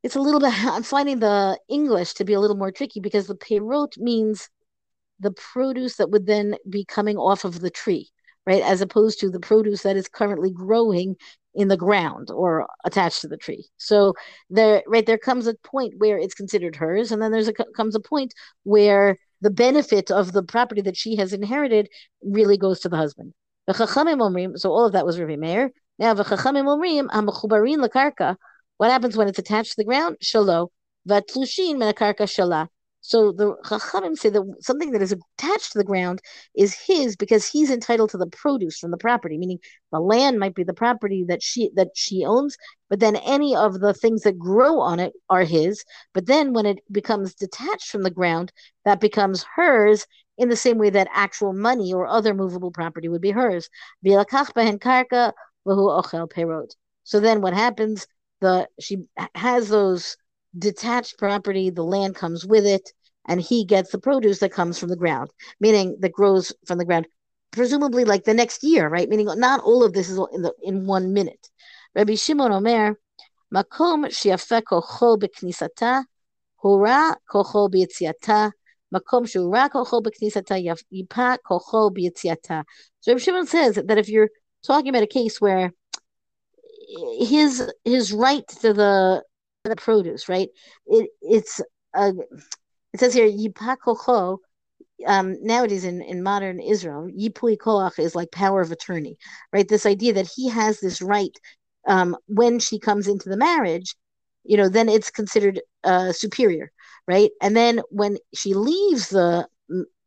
it's 0.03 0.17
a 0.17 0.19
little 0.19 0.39
bit 0.39 0.53
i'm 0.75 0.83
finding 0.83 1.19
the 1.19 1.57
english 1.69 2.13
to 2.13 2.25
be 2.25 2.33
a 2.33 2.39
little 2.39 2.57
more 2.57 2.71
tricky 2.71 2.99
because 2.99 3.27
the 3.27 3.35
peirot 3.35 3.97
means 3.97 4.49
the 5.19 5.31
produce 5.31 5.95
that 5.95 6.09
would 6.11 6.25
then 6.25 6.55
be 6.69 6.85
coming 6.85 7.17
off 7.17 7.45
of 7.45 7.61
the 7.61 7.69
tree 7.69 8.09
right 8.45 8.63
as 8.63 8.81
opposed 8.81 9.19
to 9.19 9.29
the 9.29 9.39
produce 9.39 9.83
that 9.83 9.95
is 9.95 10.07
currently 10.07 10.51
growing 10.51 11.15
in 11.55 11.67
the 11.67 11.77
ground 11.77 12.29
or 12.31 12.67
attached 12.83 13.21
to 13.21 13.27
the 13.27 13.37
tree 13.37 13.65
so 13.77 14.13
there 14.49 14.83
right 14.87 15.05
there 15.05 15.17
comes 15.17 15.47
a 15.47 15.53
point 15.55 15.93
where 15.97 16.17
it's 16.17 16.33
considered 16.33 16.75
hers 16.75 17.11
and 17.11 17.21
then 17.21 17.31
there's 17.31 17.47
a 17.47 17.53
comes 17.75 17.95
a 17.95 17.99
point 17.99 18.33
where 18.63 19.17
the 19.41 19.51
benefit 19.51 20.09
of 20.09 20.31
the 20.31 20.43
property 20.43 20.81
that 20.81 20.97
she 20.97 21.15
has 21.15 21.33
inherited 21.33 21.87
really 22.23 22.57
goes 22.57 22.79
to 22.79 22.89
the 22.89 22.97
husband 22.97 23.33
so 23.65 24.71
all 24.71 24.85
of 24.85 24.91
that 24.91 25.05
was 25.05 25.17
Rabbi 25.19 25.37
Meir. 25.37 25.71
Now, 25.97 26.13
what 26.13 26.27
happens 28.91 29.15
when 29.15 29.27
it's 29.29 29.39
attached 29.39 29.71
to 29.71 29.77
the 29.77 29.85
ground? 29.85 30.17
Shalo. 30.21 30.67
Vatlushin 31.07 31.75
menakarka 31.75 32.27
shala. 32.27 32.67
So 33.05 33.33
the 33.33 33.55
Chachamim 33.65 34.17
say 34.17 34.29
that 34.29 34.55
something 34.61 34.91
that 34.91 35.01
is 35.01 35.11
attached 35.11 35.73
to 35.73 35.77
the 35.77 35.83
ground 35.83 36.21
is 36.55 36.73
his 36.73 37.17
because 37.17 37.45
he's 37.45 37.69
entitled 37.69 38.11
to 38.11 38.17
the 38.17 38.27
produce 38.27 38.79
from 38.79 38.91
the 38.91 38.97
property. 38.97 39.37
Meaning 39.37 39.59
the 39.91 39.99
land 39.99 40.39
might 40.39 40.55
be 40.55 40.63
the 40.63 40.73
property 40.73 41.25
that 41.27 41.43
she 41.43 41.69
that 41.75 41.89
she 41.95 42.23
owns, 42.23 42.55
but 42.89 43.01
then 43.01 43.17
any 43.17 43.55
of 43.57 43.81
the 43.81 43.93
things 43.93 44.21
that 44.23 44.39
grow 44.39 44.79
on 44.79 44.99
it 44.99 45.11
are 45.29 45.43
his. 45.43 45.83
But 46.13 46.27
then 46.27 46.53
when 46.53 46.65
it 46.65 46.79
becomes 46.91 47.35
detached 47.35 47.89
from 47.89 48.03
the 48.03 48.09
ground, 48.09 48.53
that 48.85 49.01
becomes 49.01 49.45
hers 49.55 50.07
in 50.37 50.47
the 50.47 50.55
same 50.55 50.77
way 50.77 50.89
that 50.89 51.09
actual 51.13 51.51
money 51.51 51.93
or 51.93 52.07
other 52.07 52.33
movable 52.33 52.71
property 52.71 53.09
would 53.09 53.21
be 53.21 53.31
hers. 53.31 53.69
So 57.05 57.19
then 57.19 57.41
what 57.41 57.53
happens? 57.53 58.07
the 58.43 58.67
she 58.79 58.97
has 59.35 59.69
those 59.69 60.17
detached 60.57 61.17
property, 61.17 61.69
the 61.69 61.83
land 61.83 62.15
comes 62.15 62.45
with 62.45 62.65
it, 62.65 62.91
and 63.27 63.41
he 63.41 63.65
gets 63.65 63.91
the 63.91 63.99
produce 63.99 64.39
that 64.39 64.51
comes 64.51 64.77
from 64.77 64.89
the 64.89 64.95
ground, 64.95 65.29
meaning 65.59 65.97
that 65.99 66.11
grows 66.11 66.53
from 66.65 66.77
the 66.77 66.85
ground, 66.85 67.07
presumably 67.51 68.05
like 68.05 68.23
the 68.25 68.33
next 68.33 68.63
year, 68.63 68.87
right? 68.89 69.09
Meaning 69.09 69.27
not 69.37 69.61
all 69.61 69.83
of 69.83 69.93
this 69.93 70.09
is 70.09 70.19
in 70.33 70.41
the 70.41 70.53
in 70.61 70.85
one 70.85 71.13
minute. 71.13 71.49
Rabbi 71.95 72.15
Shimon 72.15 72.51
Omer, 72.51 72.97
makom 73.53 74.05
shiafe 74.07 74.61
kocho 74.61 75.17
beknisata, 75.17 76.03
hura 76.63 77.15
kocho 77.31 77.69
b'yitziata, 77.69 78.51
makom 78.93 79.25
shura 79.25 79.69
kocho 79.69 80.01
beknisata, 80.01 80.75
yipa 80.91 81.37
kocho 81.47 81.91
b'yitziata. 81.95 82.63
So 82.99 83.11
Rabbi 83.11 83.19
Shimon 83.19 83.47
says 83.47 83.75
that 83.75 83.97
if 83.97 84.09
you're 84.09 84.29
talking 84.63 84.89
about 84.89 85.03
a 85.03 85.07
case 85.07 85.39
where 85.39 85.71
his 87.19 87.71
his 87.85 88.11
right 88.11 88.47
to 88.61 88.73
the 88.73 89.23
the 89.69 89.75
produce, 89.75 90.27
right? 90.27 90.49
It 90.87 91.09
it's 91.21 91.61
a 91.93 92.13
it 92.93 92.99
says 92.99 93.13
here 93.13 93.29
yipakocho. 93.29 94.39
Um, 95.07 95.37
nowadays 95.41 95.83
in, 95.83 96.01
in 96.01 96.23
modern 96.23 96.59
Israel, 96.59 97.09
yipui 97.09 97.57
koach 97.57 97.99
is 97.99 98.15
like 98.15 98.31
power 98.31 98.61
of 98.61 98.71
attorney, 98.71 99.17
right? 99.51 99.67
This 99.67 99.85
idea 99.85 100.13
that 100.13 100.29
he 100.33 100.49
has 100.49 100.79
this 100.79 101.01
right 101.01 101.35
um, 101.87 102.15
when 102.27 102.59
she 102.59 102.79
comes 102.79 103.07
into 103.07 103.27
the 103.27 103.37
marriage, 103.37 103.95
you 104.43 104.55
know, 104.55 104.69
then 104.69 104.87
it's 104.87 105.09
considered 105.11 105.61
uh, 105.83 106.11
superior, 106.13 106.71
right? 107.07 107.31
And 107.41 107.55
then 107.55 107.81
when 107.89 108.17
she 108.33 108.53
leaves 108.53 109.09
the 109.09 109.47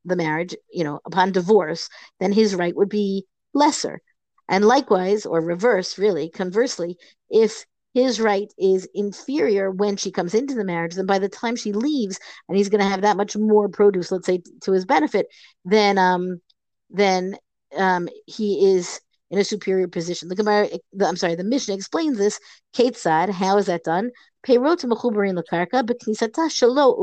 the 0.04 0.16
marriage, 0.16 0.54
you 0.72 0.84
know, 0.84 1.00
upon 1.04 1.32
divorce, 1.32 1.88
then 2.20 2.32
his 2.32 2.54
right 2.54 2.76
would 2.76 2.88
be 2.88 3.26
lesser. 3.54 4.00
And 4.48 4.64
likewise, 4.64 5.26
or 5.26 5.40
reverse, 5.40 5.98
really, 5.98 6.30
conversely, 6.30 6.96
if 7.28 7.66
his 7.96 8.20
right 8.20 8.52
is 8.58 8.86
inferior 8.92 9.70
when 9.70 9.96
she 9.96 10.10
comes 10.10 10.34
into 10.34 10.54
the 10.54 10.66
marriage, 10.66 10.96
then 10.96 11.06
by 11.06 11.18
the 11.18 11.30
time 11.30 11.56
she 11.56 11.72
leaves, 11.72 12.20
and 12.46 12.58
he's 12.58 12.68
going 12.68 12.82
to 12.82 12.86
have 12.86 13.00
that 13.00 13.16
much 13.16 13.34
more 13.38 13.70
produce, 13.70 14.12
let's 14.12 14.26
say, 14.26 14.42
to 14.60 14.72
his 14.72 14.84
benefit, 14.84 15.28
then 15.64 15.96
um, 15.96 16.42
then 16.90 17.38
um, 17.74 18.06
he 18.26 18.66
is 18.74 19.00
in 19.30 19.38
a 19.38 19.44
superior 19.44 19.88
position. 19.88 20.28
The 20.28 20.36
Gemara, 20.36 20.68
the, 20.92 21.06
I'm 21.06 21.16
sorry, 21.16 21.36
the 21.36 21.44
Mishnah 21.44 21.74
explains 21.74 22.18
this. 22.18 22.38
Keitzad, 22.76 23.30
how 23.30 23.56
is 23.56 23.64
that 23.64 23.84
done? 23.84 24.10
Peirot 24.46 24.84
mechubarin 24.84 25.40
lakarka 25.40 25.82
ubetziata 25.82 26.50
shalo 26.50 27.00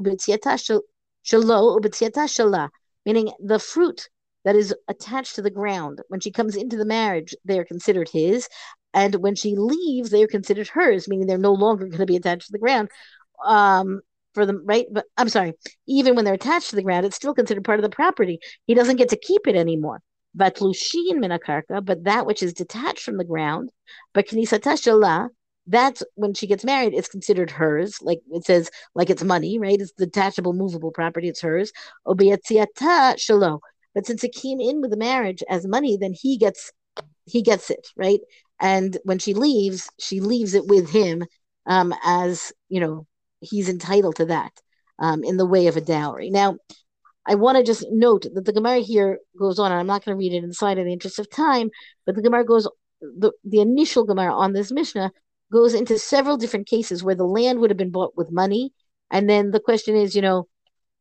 ubetziata 1.82 2.28
shala, 2.28 2.70
meaning 3.04 3.32
the 3.44 3.58
fruit 3.58 4.10
that 4.46 4.56
is 4.56 4.74
attached 4.88 5.36
to 5.36 5.42
the 5.42 5.50
ground. 5.50 6.02
When 6.08 6.20
she 6.20 6.32
comes 6.32 6.56
into 6.56 6.78
the 6.78 6.86
marriage, 6.86 7.36
they 7.46 7.60
are 7.60 7.66
considered 7.66 8.10
his. 8.10 8.48
And 8.94 9.16
when 9.16 9.36
she 9.36 9.56
leaves, 9.56 10.10
they 10.10 10.24
are 10.24 10.28
considered 10.28 10.68
hers, 10.68 11.08
meaning 11.08 11.26
they're 11.26 11.38
no 11.38 11.54
longer 11.54 11.86
going 11.88 12.00
to 12.00 12.06
be 12.06 12.16
attached 12.16 12.48
to 12.48 12.52
the 12.52 12.60
ground. 12.60 12.90
Um, 13.46 14.02
for 14.34 14.46
them, 14.46 14.64
right? 14.66 14.86
But 14.92 15.06
I'm 15.18 15.30
sorry, 15.30 15.54
even 15.88 16.16
when 16.16 16.26
they're 16.26 16.34
attached 16.34 16.72
to 16.72 16.76
the 16.76 16.84
ground, 16.84 17.06
it's 17.06 17.16
still 17.16 17.34
considered 17.34 17.64
part 17.64 17.80
of 17.80 17.84
the 17.84 17.96
property. 17.96 18.40
He 18.66 18.74
doesn't 18.74 18.98
get 18.98 19.10
to 19.10 19.18
keep 19.18 19.48
it 19.48 19.56
anymore. 19.56 20.02
But 20.36 20.56
lushin 20.56 21.20
minakarka, 21.20 21.86
but 21.86 22.06
that 22.06 22.26
which 22.26 22.42
is 22.42 22.54
detached 22.54 23.04
from 23.04 23.18
the 23.18 23.24
ground, 23.24 23.70
but 24.14 24.28
knisata 24.28 25.30
that's 25.68 26.04
when 26.16 26.34
she 26.34 26.48
gets 26.48 26.66
married, 26.66 26.94
it's 26.94 27.08
considered 27.08 27.52
hers. 27.52 27.98
Like 28.02 28.20
it 28.32 28.46
says, 28.46 28.70
like 28.96 29.10
it's 29.10 29.24
money, 29.24 29.60
right? 29.60 29.80
It's 29.80 29.94
detachable, 29.94 30.54
movable 30.54 30.92
property, 30.92 31.30
it's 31.30 31.42
hers. 31.42 31.72
Obiatziata 32.06 33.16
shalo. 33.16 33.60
But 33.94 34.06
since 34.06 34.24
it 34.24 34.34
came 34.34 34.60
in 34.60 34.82
with 34.82 34.92
the 34.92 34.98
marriage 34.98 35.44
as 35.50 35.66
money, 35.68 35.98
then 35.98 36.14
he 36.14 36.38
gets 36.38 36.72
he 37.26 37.42
gets 37.42 37.70
it, 37.70 37.88
right? 37.96 38.20
And 38.60 38.98
when 39.04 39.20
she 39.20 39.34
leaves, 39.34 39.90
she 40.00 40.20
leaves 40.20 40.54
it 40.54 40.68
with 40.68 40.90
him 40.90 41.24
um, 41.66 41.94
as 42.04 42.52
you 42.70 42.80
know 42.80 43.08
he's 43.40 43.70
entitled 43.70 44.16
to 44.18 44.26
that 44.26 44.52
um, 45.00 45.24
in 45.24 45.38
the 45.38 45.46
way 45.46 45.68
of 45.68 45.78
a 45.78 45.82
dowry. 45.82 46.30
Now, 46.30 46.58
I 47.26 47.36
want 47.36 47.58
to 47.58 47.64
just 47.64 47.86
note 47.90 48.26
that 48.34 48.46
the 48.46 48.54
Gemara 48.54 48.80
here 48.80 49.20
goes 49.38 49.60
on, 49.60 49.72
and 49.72 49.80
I'm 49.80 49.88
not 49.88 50.04
going 50.04 50.16
to 50.16 50.20
read 50.20 50.34
it 50.34 50.44
inside 50.44 50.78
in 50.78 50.86
the 50.86 50.94
interest 50.94 51.20
of 51.20 51.30
time, 51.30 51.70
but 52.06 52.16
the 52.16 52.22
Gemara 52.22 52.46
goes 52.46 52.68
the 53.02 53.32
the 53.44 53.60
initial 53.60 54.06
Gemara 54.06 54.34
on 54.34 54.54
this 54.54 54.72
Mishnah 54.72 55.12
goes 55.52 55.74
into 55.74 56.00
several 56.00 56.38
different 56.38 56.68
cases 56.68 57.04
where 57.04 57.16
the 57.16 57.26
land 57.26 57.60
would 57.60 57.70
have 57.70 57.78
been 57.78 57.92
bought 57.92 58.18
with 58.18 58.32
money, 58.32 58.74
and 59.12 59.30
then 59.30 59.52
the 59.52 59.60
question 59.60 59.96
is, 59.96 60.16
you 60.16 60.22
know, 60.22 60.48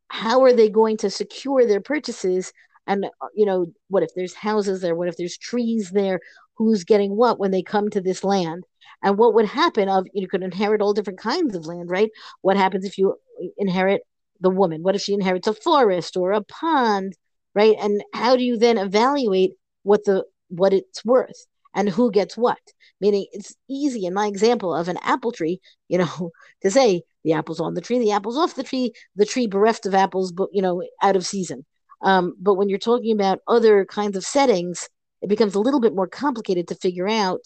how 0.08 0.42
are 0.42 0.52
they 0.52 0.68
going 0.68 0.96
to 0.98 1.10
secure 1.10 1.66
their 1.66 1.80
purchases 1.80 2.52
and 2.86 3.04
uh, 3.04 3.26
you 3.34 3.46
know 3.46 3.66
what 3.88 4.02
if 4.02 4.10
there's 4.14 4.34
houses 4.34 4.80
there? 4.80 4.94
What 4.94 5.08
if 5.08 5.16
there's 5.16 5.38
trees 5.38 5.90
there? 5.90 6.20
Who's 6.56 6.84
getting 6.84 7.16
what 7.16 7.38
when 7.38 7.50
they 7.50 7.62
come 7.62 7.90
to 7.90 8.00
this 8.00 8.24
land? 8.24 8.64
And 9.02 9.18
what 9.18 9.34
would 9.34 9.46
happen 9.46 9.88
of 9.88 10.06
you 10.12 10.28
could 10.28 10.42
inherit 10.42 10.80
all 10.80 10.92
different 10.92 11.18
kinds 11.18 11.56
of 11.56 11.66
land 11.66 11.90
right? 11.90 12.10
What 12.40 12.56
happens 12.56 12.84
if 12.84 12.98
you 12.98 13.16
inherit 13.56 14.02
the 14.40 14.50
woman? 14.50 14.82
What 14.82 14.94
if 14.94 15.02
she 15.02 15.14
inherits 15.14 15.46
a 15.46 15.54
forest 15.54 16.16
or 16.16 16.32
a 16.32 16.42
pond 16.42 17.16
right? 17.54 17.76
And 17.80 18.02
how 18.14 18.36
do 18.36 18.44
you 18.44 18.56
then 18.56 18.78
evaluate 18.78 19.52
what 19.82 20.04
the 20.04 20.24
what 20.48 20.72
it's 20.72 21.04
worth 21.04 21.46
and 21.74 21.88
who 21.88 22.10
gets 22.10 22.36
what? 22.36 22.60
Meaning 23.00 23.26
it's 23.32 23.54
easy 23.68 24.06
in 24.06 24.14
my 24.14 24.26
example 24.26 24.74
of 24.74 24.88
an 24.88 24.98
apple 25.02 25.32
tree 25.32 25.60
you 25.88 25.98
know 25.98 26.30
to 26.62 26.70
say 26.70 27.02
the 27.24 27.34
apple's 27.34 27.60
on 27.60 27.74
the 27.74 27.80
tree 27.80 27.98
the 27.98 28.12
apple's 28.12 28.38
off 28.38 28.56
the 28.56 28.62
tree 28.64 28.92
the 29.14 29.26
tree 29.26 29.46
bereft 29.46 29.86
of 29.86 29.94
apples 29.94 30.32
but 30.32 30.48
you 30.52 30.62
know 30.62 30.82
out 31.02 31.16
of 31.16 31.26
season 31.26 31.64
um, 32.02 32.34
but 32.38 32.54
when 32.54 32.68
you're 32.68 32.78
talking 32.78 33.12
about 33.12 33.40
other 33.46 33.84
kinds 33.84 34.16
of 34.16 34.24
settings, 34.24 34.88
it 35.20 35.28
becomes 35.28 35.54
a 35.54 35.60
little 35.60 35.80
bit 35.80 35.94
more 35.94 36.08
complicated 36.08 36.68
to 36.68 36.74
figure 36.74 37.08
out, 37.08 37.40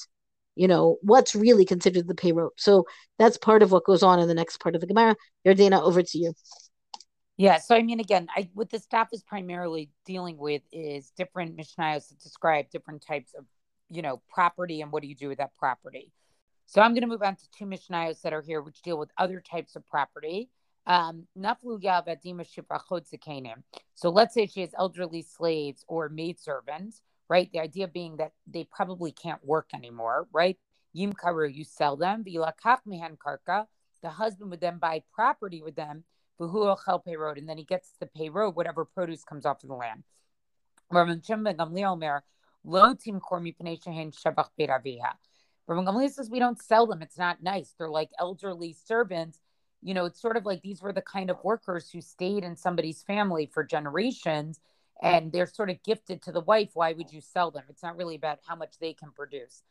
you 0.55 0.67
know, 0.67 0.97
what's 1.03 1.35
really 1.35 1.65
considered 1.65 2.09
the 2.09 2.15
peirot. 2.15 2.51
So 2.57 2.85
that's 3.19 3.37
part 3.37 3.63
of 3.63 3.71
what 3.71 3.85
goes 3.85 4.03
on 4.03 4.19
in 4.19 4.29
the 4.29 4.35
next 4.35 4.61
part 4.61 4.75
of 4.75 4.81
the 4.81 4.87
Gemara. 4.87 5.15
Yardena, 5.47 5.83
over 5.83 6.03
to 6.03 6.19
you. 6.19 6.33
Yeah, 7.37 7.59
so 7.59 7.75
I 7.75 7.83
mean, 7.83 8.01
again, 8.01 8.29
I 8.35 8.49
what 8.55 8.71
the 8.71 8.79
daf 8.79 9.09
is 9.13 9.23
primarily 9.23 9.91
dealing 10.07 10.39
with 10.39 10.63
is 10.73 11.13
different 11.19 11.55
mishnayos 11.55 12.09
that 12.09 12.19
describe 12.19 12.71
different 12.71 13.05
types 13.07 13.35
of, 13.39 13.45
you 13.91 14.01
know, 14.01 14.23
property 14.33 14.81
and 14.81 14.91
what 14.91 15.03
do 15.03 15.09
you 15.09 15.15
do 15.15 15.29
with 15.29 15.39
that 15.39 15.55
property. 15.59 16.13
So 16.65 16.81
I'm 16.81 16.93
going 16.93 17.03
to 17.03 17.09
move 17.09 17.23
on 17.23 17.37
to 17.37 17.43
two 17.57 17.67
mishnayos 17.67 18.23
that 18.23 18.33
are 18.33 18.41
here, 18.41 18.63
which 18.63 18.81
deal 18.81 18.99
with 18.99 19.11
other 19.19 19.41
types 19.41 19.77
of 19.77 19.87
property. 19.87 20.49
Um, 20.87 21.27
so 23.95 24.11
let's 24.11 24.35
say 24.35 24.47
she 24.47 24.61
has 24.61 24.71
elderly 24.79 25.23
slaves 25.23 25.85
or 25.89 26.09
maidservants, 26.09 27.03
right? 27.29 27.51
The 27.53 27.61
idea 27.61 27.89
being 27.89 28.19
that 28.19 28.33
they 28.47 28.65
probably 28.65 29.11
can't 29.11 29.45
work 29.45 29.71
anymore, 29.75 30.29
right? 30.33 30.57
Yim 30.93 31.13
karu, 31.13 31.53
you 31.53 31.65
sell 31.65 31.97
them. 31.97 32.25
The 32.25 32.39
husband 34.05 34.51
would 34.51 34.61
then 34.61 34.79
buy 34.79 35.03
property 35.13 35.63
with 35.63 35.75
them 35.75 36.05
and 36.39 37.49
then 37.49 37.59
he 37.59 37.65
gets 37.65 37.93
the 37.99 38.07
peirot, 38.07 38.55
whatever 38.55 38.85
produce 38.85 39.25
comes 39.25 39.47
off 39.47 39.63
of 39.63 39.69
the 39.69 39.75
land. 39.75 40.05
Rabban 40.93 41.27
Gamliel 41.27 42.21
says 46.11 46.31
we 46.31 46.39
don't 46.39 46.63
sell 46.63 46.87
them. 46.87 47.03
It's 47.03 47.19
not 47.19 47.43
nice. 47.43 47.75
They're 47.77 47.89
like 47.89 48.11
elderly 48.19 48.77
servants. 48.85 49.41
You 49.87 49.95
know, 49.95 50.05
it's 50.07 50.21
sort 50.21 50.37
of 50.37 50.45
like 50.45 50.63
these 50.63 50.83
were 50.83 50.93
the 50.93 51.01
kind 51.01 51.31
of 51.31 51.37
workers 51.45 51.89
who 51.89 52.01
stayed 52.01 52.43
in 52.43 52.57
somebody's 52.57 53.05
family 53.05 53.47
for 53.47 53.63
generations 53.63 54.59
and 55.01 55.31
they're 55.31 55.47
sort 55.47 55.71
of 55.71 55.81
gifted 55.85 56.23
to 56.23 56.33
the 56.33 56.41
wife. 56.41 56.71
Why 56.75 56.93
would 56.93 57.13
you 57.13 57.21
sell 57.21 57.53
them? 57.53 57.63
It's 57.69 57.85
not 57.85 57.97
really 57.97 58.17
about 58.17 58.41
how 58.45 58.57
much 58.57 58.81
they 58.81 58.95
can 58.95 59.13
produce. 59.13 59.63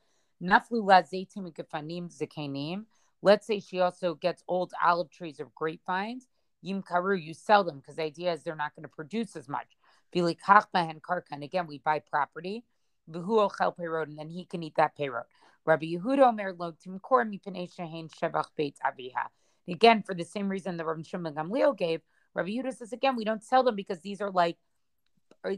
Let's 3.21 3.47
say 3.47 3.59
she 3.59 3.79
also 3.81 4.15
gets 4.15 4.43
old 4.47 4.73
olive 4.81 5.09
trees 5.11 5.39
or 5.41 5.49
grapevines 5.53 6.27
Yim 6.65 6.81
Karu, 6.81 7.21
you 7.21 7.33
sell 7.33 7.63
them 7.63 7.79
because 7.79 7.97
the 7.97 8.03
idea 8.03 8.31
is 8.33 8.43
they're 8.43 8.55
not 8.55 8.73
going 8.75 8.83
to 8.83 8.89
produce 8.89 9.35
as 9.35 9.47
much. 9.47 9.67
and 10.13 11.43
again, 11.43 11.67
we 11.67 11.77
buy 11.77 11.99
property. 11.99 12.63
And 13.07 14.17
then 14.17 14.29
he 14.29 14.45
can 14.45 14.63
eat 14.63 14.75
that 14.77 14.97
peirot. 14.97 15.25
Rabbi 15.65 15.85
Yehuda 15.85 16.27
Omer 16.27 16.53
lo 16.57 16.71
timkor 16.71 17.23
mipenei 17.29 17.69
shehein 17.71 18.09
shevach 18.09 18.47
beit 18.55 18.77
aviha. 18.83 19.27
Again, 19.67 20.03
for 20.03 20.13
the 20.13 20.23
same 20.23 20.49
reason 20.49 20.77
the 20.77 20.85
Rabbi 20.85 21.01
Shimon 21.03 21.33
Gamliel 21.33 21.77
gave, 21.77 22.01
Rabbi 22.33 22.49
Yehuda 22.49 22.75
says 22.75 22.93
again, 22.93 23.15
we 23.15 23.25
don't 23.25 23.43
sell 23.43 23.63
them 23.63 23.75
because 23.75 23.99
these 24.01 24.21
are 24.21 24.31
like, 24.31 24.57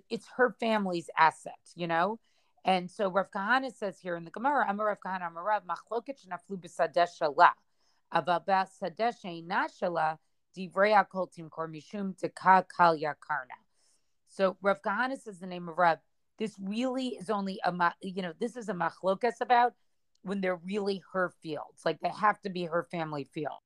it's 0.10 0.28
her 0.38 0.56
family's 0.60 1.10
asset, 1.18 1.60
you 1.76 1.88
know? 1.88 2.20
And 2.64 2.92
so 2.92 3.10
Rav 3.10 3.32
Kahana 3.32 3.74
says 3.74 4.00
here 4.00 4.16
in 4.16 4.26
the 4.26 4.32
Gemara, 4.32 4.66
Amar 4.70 4.88
Rav 4.88 4.98
Kahana 5.06 5.28
Amar 5.28 5.44
Rav, 5.44 5.64
machloket 5.64 6.18
shenaflu 6.26 6.60
b'sadeh 6.60 7.08
shalah. 7.20 7.52
Ava 8.14 8.44
b'sadeh 8.46 9.14
she'ina 9.22 9.68
shalah, 9.82 10.18
Divrei 10.56 10.94
Akoltim 10.94 11.50
Kor 11.50 11.68
Mishum 11.68 12.18
Deka 12.20 12.66
Kal 12.76 12.98
Yakarna. 12.98 13.60
So 14.28 14.58
Rav 14.62 14.82
Kahana 14.82 15.18
says 15.18 15.40
the 15.40 15.48
name 15.48 15.70
of 15.70 15.78
Rav. 15.78 16.00
This 16.38 16.56
really 16.60 17.10
is 17.10 17.30
only 17.30 17.60
a 17.64 17.94
you 18.02 18.22
know 18.22 18.34
this 18.40 18.56
is 18.56 18.70
a 18.70 18.74
machlokas 18.74 19.42
about 19.42 19.74
when 20.24 20.42
they're 20.42 20.58
really 20.58 21.02
her 21.14 21.34
fields, 21.42 21.84
like 21.86 22.00
they 22.00 22.10
have 22.10 22.40
to 22.42 22.50
be 22.50 22.66
her 22.66 22.88
family 22.92 23.24
field. 23.34 23.60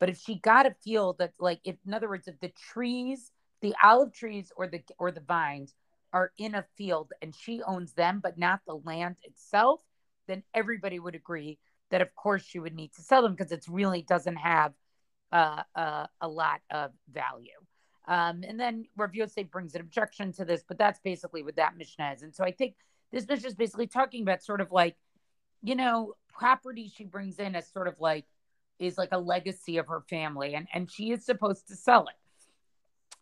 But 0.00 0.08
if 0.08 0.18
she 0.18 0.36
got 0.36 0.66
a 0.66 0.74
field 0.82 1.18
that 1.18 1.34
like 1.38 1.60
if 1.62 1.76
in 1.86 1.94
other 1.94 2.08
words 2.08 2.26
if 2.26 2.40
the 2.40 2.52
trees, 2.72 3.30
the 3.60 3.74
olive 3.82 4.12
trees 4.12 4.50
or 4.56 4.66
the 4.66 4.82
or 4.98 5.12
the 5.12 5.20
vines 5.20 5.74
are 6.12 6.32
in 6.38 6.54
a 6.56 6.64
field 6.76 7.12
and 7.22 7.34
she 7.34 7.62
owns 7.62 7.92
them 7.92 8.18
but 8.20 8.38
not 8.38 8.60
the 8.66 8.74
land 8.74 9.16
itself, 9.22 9.80
then 10.26 10.42
everybody 10.54 10.98
would 10.98 11.14
agree 11.14 11.58
that 11.90 12.00
of 12.00 12.14
course 12.14 12.42
she 12.42 12.58
would 12.58 12.74
need 12.74 12.92
to 12.94 13.02
sell 13.02 13.22
them 13.22 13.34
because 13.34 13.52
it 13.52 13.64
really 13.68 14.02
doesn't 14.02 14.36
have 14.36 14.72
uh, 15.32 15.62
uh, 15.76 16.06
a 16.20 16.28
lot 16.28 16.60
of 16.70 16.90
value. 17.12 17.50
Um, 18.08 18.42
and 18.46 18.58
then 18.58 18.86
Rav 18.96 19.14
Yosef 19.14 19.50
brings 19.50 19.74
an 19.74 19.82
objection 19.82 20.32
to 20.32 20.44
this, 20.44 20.64
but 20.66 20.78
that's 20.78 20.98
basically 20.98 21.42
what 21.42 21.56
that 21.56 21.76
Mishnah 21.76 22.12
is. 22.12 22.22
And 22.22 22.34
so 22.34 22.42
I 22.42 22.50
think 22.50 22.74
this 23.12 23.28
Mishnah 23.28 23.48
is 23.48 23.54
basically 23.54 23.86
talking 23.86 24.22
about 24.22 24.42
sort 24.42 24.60
of 24.60 24.72
like, 24.72 24.96
you 25.62 25.76
know, 25.76 26.14
property 26.32 26.90
she 26.92 27.04
brings 27.04 27.38
in 27.38 27.54
as 27.54 27.70
sort 27.70 27.86
of 27.86 28.00
like 28.00 28.24
is 28.80 28.98
like 28.98 29.10
a 29.12 29.18
legacy 29.18 29.76
of 29.76 29.86
her 29.86 30.02
family, 30.08 30.54
and 30.54 30.66
and 30.74 30.90
she 30.90 31.12
is 31.12 31.24
supposed 31.24 31.68
to 31.68 31.76
sell 31.76 32.08
it. 32.08 32.14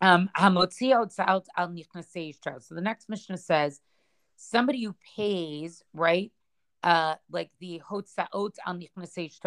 Um, 0.01 0.29
so 0.35 0.65
the 2.75 2.81
next 2.81 3.09
Mishnah 3.09 3.37
says 3.37 3.81
somebody 4.37 4.83
who 4.83 4.95
pays 5.15 5.83
right, 5.93 6.31
uh, 6.83 7.15
like 7.29 7.51
the 7.59 7.81
hotzaot 7.87 8.55
al 8.65 8.79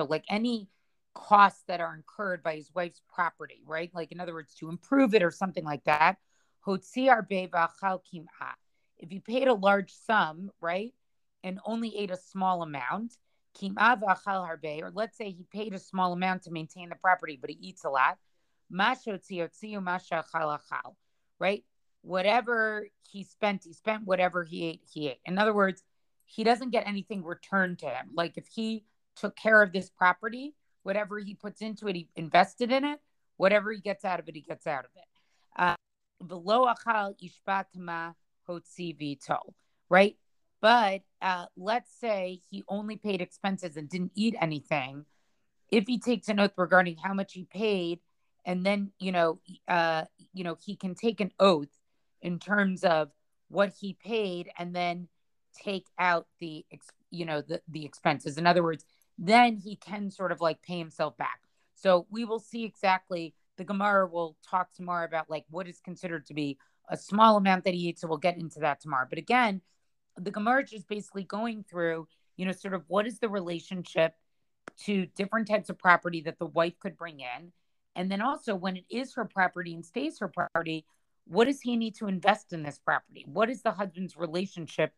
like 0.08 0.24
any 0.28 0.68
costs 1.14 1.64
that 1.68 1.80
are 1.80 1.94
incurred 1.94 2.42
by 2.42 2.56
his 2.56 2.70
wife's 2.74 3.00
property, 3.12 3.62
right? 3.66 3.90
Like, 3.94 4.12
in 4.12 4.20
other 4.20 4.34
words, 4.34 4.54
to 4.56 4.68
improve 4.68 5.14
it 5.14 5.22
or 5.22 5.30
something 5.30 5.64
like 5.64 5.84
that. 5.84 6.18
If 6.66 6.96
you 9.12 9.20
paid 9.20 9.48
a 9.48 9.54
large 9.54 9.92
sum, 9.92 10.50
right, 10.60 10.94
and 11.42 11.58
only 11.64 11.96
ate 11.96 12.10
a 12.10 12.16
small 12.16 12.62
amount, 12.62 13.16
or 14.82 14.90
let's 14.94 15.16
say 15.16 15.30
he 15.30 15.44
paid 15.52 15.74
a 15.74 15.78
small 15.78 16.12
amount 16.12 16.42
to 16.44 16.50
maintain 16.50 16.88
the 16.88 16.96
property, 16.96 17.38
but 17.40 17.50
he 17.50 17.56
eats 17.60 17.84
a 17.84 17.90
lot, 17.90 18.18
right? 21.38 21.64
Whatever 22.02 22.88
he 23.10 23.24
spent, 23.24 23.64
he 23.64 23.72
spent. 23.72 24.04
Whatever 24.06 24.44
he 24.44 24.64
ate, 24.64 24.82
he 24.92 25.08
ate. 25.08 25.20
In 25.24 25.38
other 25.38 25.54
words, 25.54 25.82
he 26.24 26.44
doesn't 26.44 26.70
get 26.70 26.86
anything 26.86 27.22
returned 27.22 27.78
to 27.80 27.86
him. 27.86 28.10
Like 28.14 28.36
if 28.36 28.46
he 28.48 28.84
took 29.16 29.36
care 29.36 29.62
of 29.62 29.72
this 29.72 29.90
property, 29.90 30.54
Whatever 30.82 31.18
he 31.18 31.34
puts 31.34 31.62
into 31.62 31.88
it, 31.88 31.96
he 31.96 32.08
invested 32.16 32.72
in 32.72 32.84
it. 32.84 33.00
Whatever 33.36 33.72
he 33.72 33.80
gets 33.80 34.04
out 34.04 34.20
of 34.20 34.28
it, 34.28 34.34
he 34.34 34.42
gets 34.42 34.66
out 34.66 34.84
of 34.84 34.90
it. 34.96 35.04
Uh, 35.56 35.74
below 36.26 36.64
vito, 38.92 39.38
right? 39.88 40.16
But 40.62 41.02
uh, 41.20 41.46
let's 41.56 41.90
say 42.00 42.40
he 42.48 42.62
only 42.68 42.96
paid 42.96 43.20
expenses 43.20 43.76
and 43.76 43.88
didn't 43.88 44.12
eat 44.14 44.36
anything. 44.40 45.04
If 45.70 45.86
he 45.88 45.98
takes 45.98 46.28
an 46.28 46.38
oath 46.38 46.52
regarding 46.56 46.96
how 46.96 47.12
much 47.12 47.32
he 47.32 47.44
paid, 47.44 47.98
and 48.46 48.64
then 48.64 48.92
you 48.98 49.12
know, 49.12 49.40
uh, 49.68 50.04
you 50.32 50.44
know, 50.44 50.56
he 50.64 50.76
can 50.76 50.94
take 50.94 51.20
an 51.20 51.32
oath 51.40 51.80
in 52.22 52.38
terms 52.38 52.84
of 52.84 53.10
what 53.48 53.72
he 53.80 53.98
paid, 54.02 54.50
and 54.56 54.74
then 54.74 55.08
take 55.52 55.86
out 55.98 56.26
the, 56.38 56.64
you 57.10 57.24
know, 57.26 57.42
the 57.42 57.60
the 57.68 57.84
expenses. 57.84 58.38
In 58.38 58.46
other 58.46 58.62
words, 58.62 58.84
then 59.18 59.56
he 59.56 59.74
can 59.76 60.10
sort 60.10 60.30
of 60.30 60.40
like 60.40 60.62
pay 60.62 60.78
himself 60.78 61.16
back. 61.16 61.40
So 61.74 62.06
we 62.08 62.24
will 62.24 62.38
see 62.38 62.64
exactly. 62.64 63.34
The 63.58 63.64
Gemara 63.64 64.06
will 64.06 64.36
talk 64.48 64.72
tomorrow 64.72 65.04
about 65.04 65.28
like 65.28 65.44
what 65.50 65.66
is 65.66 65.80
considered 65.80 66.26
to 66.26 66.34
be 66.34 66.58
a 66.88 66.96
small 66.96 67.36
amount 67.36 67.64
that 67.64 67.74
he 67.74 67.88
eats. 67.88 68.00
So 68.00 68.08
we'll 68.08 68.18
get 68.18 68.38
into 68.38 68.60
that 68.60 68.80
tomorrow. 68.80 69.06
But 69.08 69.18
again, 69.18 69.60
the 70.16 70.30
Gemara 70.30 70.64
is 70.72 70.84
basically 70.84 71.24
going 71.24 71.64
through, 71.68 72.06
you 72.36 72.46
know, 72.46 72.52
sort 72.52 72.74
of 72.74 72.84
what 72.88 73.06
is 73.06 73.18
the 73.18 73.28
relationship 73.28 74.14
to 74.84 75.06
different 75.06 75.48
types 75.48 75.70
of 75.70 75.78
property 75.78 76.20
that 76.22 76.38
the 76.38 76.46
wife 76.46 76.78
could 76.80 76.96
bring 76.96 77.20
in. 77.20 77.52
And 77.94 78.10
then 78.10 78.22
also 78.22 78.54
when 78.54 78.76
it 78.76 78.84
is 78.90 79.14
her 79.14 79.24
property 79.24 79.74
and 79.74 79.84
stays 79.84 80.18
her 80.20 80.28
property, 80.28 80.86
what 81.26 81.44
does 81.44 81.60
he 81.60 81.76
need 81.76 81.94
to 81.96 82.06
invest 82.06 82.52
in 82.52 82.62
this 82.62 82.78
property? 82.78 83.24
What 83.26 83.50
is 83.50 83.62
the 83.62 83.72
husband's 83.72 84.16
relationship 84.16 84.92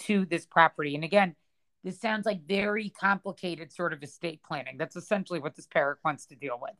to 0.00 0.24
this 0.24 0.46
property? 0.46 0.94
And 0.94 1.04
again, 1.04 1.36
this 1.84 2.00
sounds 2.00 2.26
like 2.26 2.46
very 2.46 2.90
complicated 2.90 3.72
sort 3.72 3.92
of 3.92 4.02
estate 4.02 4.40
planning. 4.46 4.76
That's 4.78 4.96
essentially 4.96 5.40
what 5.40 5.54
this 5.54 5.66
perek 5.66 5.96
wants 6.04 6.26
to 6.26 6.36
deal 6.36 6.58
with. 6.60 6.74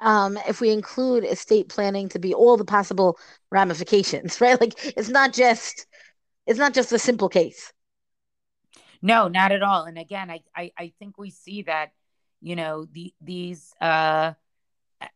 Um, 0.00 0.38
if 0.48 0.60
we 0.60 0.70
include 0.70 1.24
estate 1.24 1.68
planning 1.68 2.08
to 2.10 2.18
be 2.18 2.34
all 2.34 2.56
the 2.56 2.64
possible 2.64 3.18
ramifications, 3.50 4.40
right? 4.40 4.60
Like 4.60 4.74
it's 4.96 5.08
not 5.08 5.32
just 5.32 5.86
it's 6.46 6.58
not 6.58 6.74
just 6.74 6.92
a 6.92 6.98
simple 6.98 7.28
case. 7.28 7.72
No, 9.02 9.28
not 9.28 9.52
at 9.52 9.62
all. 9.62 9.84
And 9.84 9.98
again, 9.98 10.30
I 10.30 10.40
I, 10.54 10.72
I 10.78 10.92
think 10.98 11.18
we 11.18 11.30
see 11.30 11.62
that, 11.62 11.92
you 12.40 12.56
know, 12.56 12.86
the 12.90 13.12
these 13.20 13.74
uh 13.80 14.32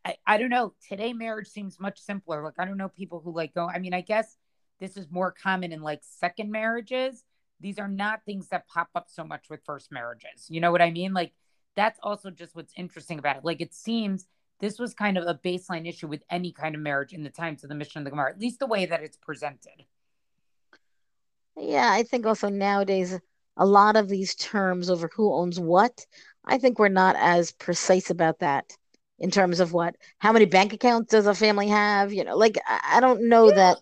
I, 0.05 0.17
I 0.27 0.37
don't 0.37 0.49
know. 0.49 0.73
Today 0.87 1.13
marriage 1.13 1.47
seems 1.47 1.79
much 1.79 1.99
simpler. 1.99 2.43
Like 2.43 2.59
I 2.59 2.65
don't 2.65 2.77
know 2.77 2.89
people 2.89 3.19
who 3.19 3.33
like 3.33 3.53
go. 3.53 3.67
I 3.67 3.79
mean, 3.79 3.93
I 3.93 4.01
guess 4.01 4.37
this 4.79 4.97
is 4.97 5.07
more 5.09 5.31
common 5.31 5.71
in 5.71 5.81
like 5.81 6.01
second 6.03 6.51
marriages, 6.51 7.23
these 7.59 7.79
are 7.79 7.87
not 7.87 8.23
things 8.25 8.47
that 8.49 8.67
pop 8.67 8.89
up 8.95 9.07
so 9.09 9.23
much 9.23 9.49
with 9.49 9.63
first 9.65 9.91
marriages. 9.91 10.47
You 10.49 10.61
know 10.61 10.71
what 10.71 10.81
I 10.81 10.91
mean? 10.91 11.13
Like 11.13 11.33
that's 11.75 11.99
also 12.01 12.29
just 12.29 12.55
what's 12.55 12.73
interesting 12.77 13.19
about 13.19 13.37
it. 13.37 13.45
Like 13.45 13.61
it 13.61 13.73
seems 13.73 14.27
this 14.59 14.79
was 14.79 14.93
kind 14.93 15.17
of 15.17 15.25
a 15.25 15.35
baseline 15.35 15.87
issue 15.87 16.07
with 16.07 16.23
any 16.29 16.51
kind 16.51 16.75
of 16.75 16.81
marriage 16.81 17.13
in 17.13 17.23
the 17.23 17.29
times 17.29 17.63
of 17.63 17.69
the 17.69 17.75
Mishnah 17.75 18.01
of 18.01 18.05
the 18.05 18.11
Gemara, 18.11 18.31
at 18.31 18.39
least 18.39 18.59
the 18.59 18.67
way 18.67 18.85
that 18.85 19.03
it's 19.03 19.17
presented. 19.17 19.85
Yeah, 21.59 21.89
I 21.91 22.03
think 22.03 22.25
also 22.25 22.49
nowadays 22.49 23.19
a 23.57 23.65
lot 23.65 23.95
of 23.95 24.07
these 24.07 24.35
terms 24.35 24.89
over 24.89 25.09
who 25.13 25.33
owns 25.33 25.59
what, 25.59 26.05
I 26.45 26.57
think 26.57 26.79
we're 26.79 26.89
not 26.89 27.15
as 27.17 27.51
precise 27.51 28.09
about 28.09 28.39
that 28.39 28.71
in 29.19 29.31
terms 29.31 29.59
of 29.59 29.73
what 29.73 29.95
how 30.17 30.31
many 30.31 30.45
bank 30.45 30.73
accounts 30.73 31.11
does 31.11 31.27
a 31.27 31.35
family 31.35 31.67
have 31.67 32.13
you 32.13 32.23
know 32.23 32.37
like 32.37 32.57
i, 32.67 32.99
don't 32.99 33.27
know 33.27 33.49
yeah. 33.49 33.55
that 33.55 33.77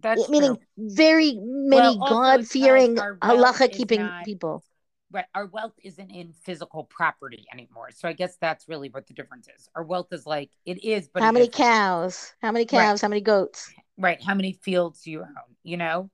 that's 0.00 0.28
meaning 0.28 0.56
true. 0.56 0.88
very 0.96 1.38
many 1.40 1.98
well, 1.98 2.08
God 2.08 2.46
fearing 2.46 2.96
halacha 2.96 3.70
keeping 3.70 4.00
not, 4.00 4.24
people. 4.24 4.64
right, 5.12 5.26
our 5.34 5.46
wealth 5.46 5.74
isn't 5.82 6.10
in 6.10 6.32
physical 6.32 6.84
property 6.84 7.44
anymore. 7.52 7.90
So 7.94 8.08
I 8.08 8.14
guess 8.14 8.36
that's 8.40 8.66
really 8.66 8.88
what 8.88 9.06
the 9.06 9.14
difference 9.14 9.48
is. 9.54 9.68
Our 9.74 9.82
wealth 9.82 10.08
is 10.12 10.24
like 10.24 10.50
it 10.64 10.82
is, 10.82 11.10
but 11.12 11.22
how 11.22 11.32
many 11.32 11.48
cows? 11.48 12.32
How 12.40 12.50
many 12.50 12.64
cows? 12.64 12.78
Right. 12.78 13.00
How 13.00 13.08
many 13.08 13.20
goats? 13.20 13.70
Right. 13.98 14.22
How 14.22 14.34
many 14.34 14.52
fields 14.52 15.02
do 15.02 15.10
you 15.10 15.20
own? 15.20 15.56
You 15.64 15.76
know? 15.76 16.10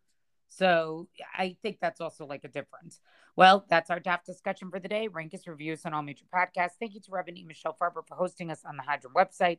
So 0.56 1.08
I 1.36 1.56
think 1.62 1.78
that's 1.80 2.00
also 2.00 2.24
like 2.26 2.44
a 2.44 2.48
difference. 2.48 3.00
Well, 3.36 3.66
that's 3.68 3.90
our 3.90 4.00
DAF 4.00 4.24
discussion 4.24 4.70
for 4.70 4.80
the 4.80 4.88
day. 4.88 5.08
Rank 5.08 5.34
us, 5.34 5.46
reviews 5.46 5.84
on 5.84 5.92
all 5.92 6.02
major 6.02 6.24
podcasts. 6.34 6.76
Thank 6.80 6.94
you 6.94 7.00
to 7.02 7.10
Rabbanit 7.10 7.46
Michelle 7.46 7.76
Farber 7.78 8.06
for 8.06 8.14
hosting 8.14 8.50
us 8.50 8.64
on 8.64 8.78
the 8.78 8.82
Hadran 8.82 9.12
website. 9.14 9.58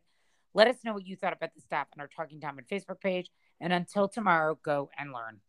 Let 0.56 0.68
us 0.68 0.78
know 0.84 0.94
what 0.94 1.06
you 1.06 1.16
thought 1.16 1.34
about 1.34 1.52
the 1.54 1.62
daf 1.72 1.86
on 1.94 2.00
our 2.00 2.08
Talking 2.08 2.40
Talmud 2.40 2.68
Facebook 2.68 3.00
page. 3.00 3.30
And 3.62 3.72
until 3.72 4.08
tomorrow, 4.08 4.58
go 4.64 4.90
and 4.98 5.14
learn. 5.14 5.42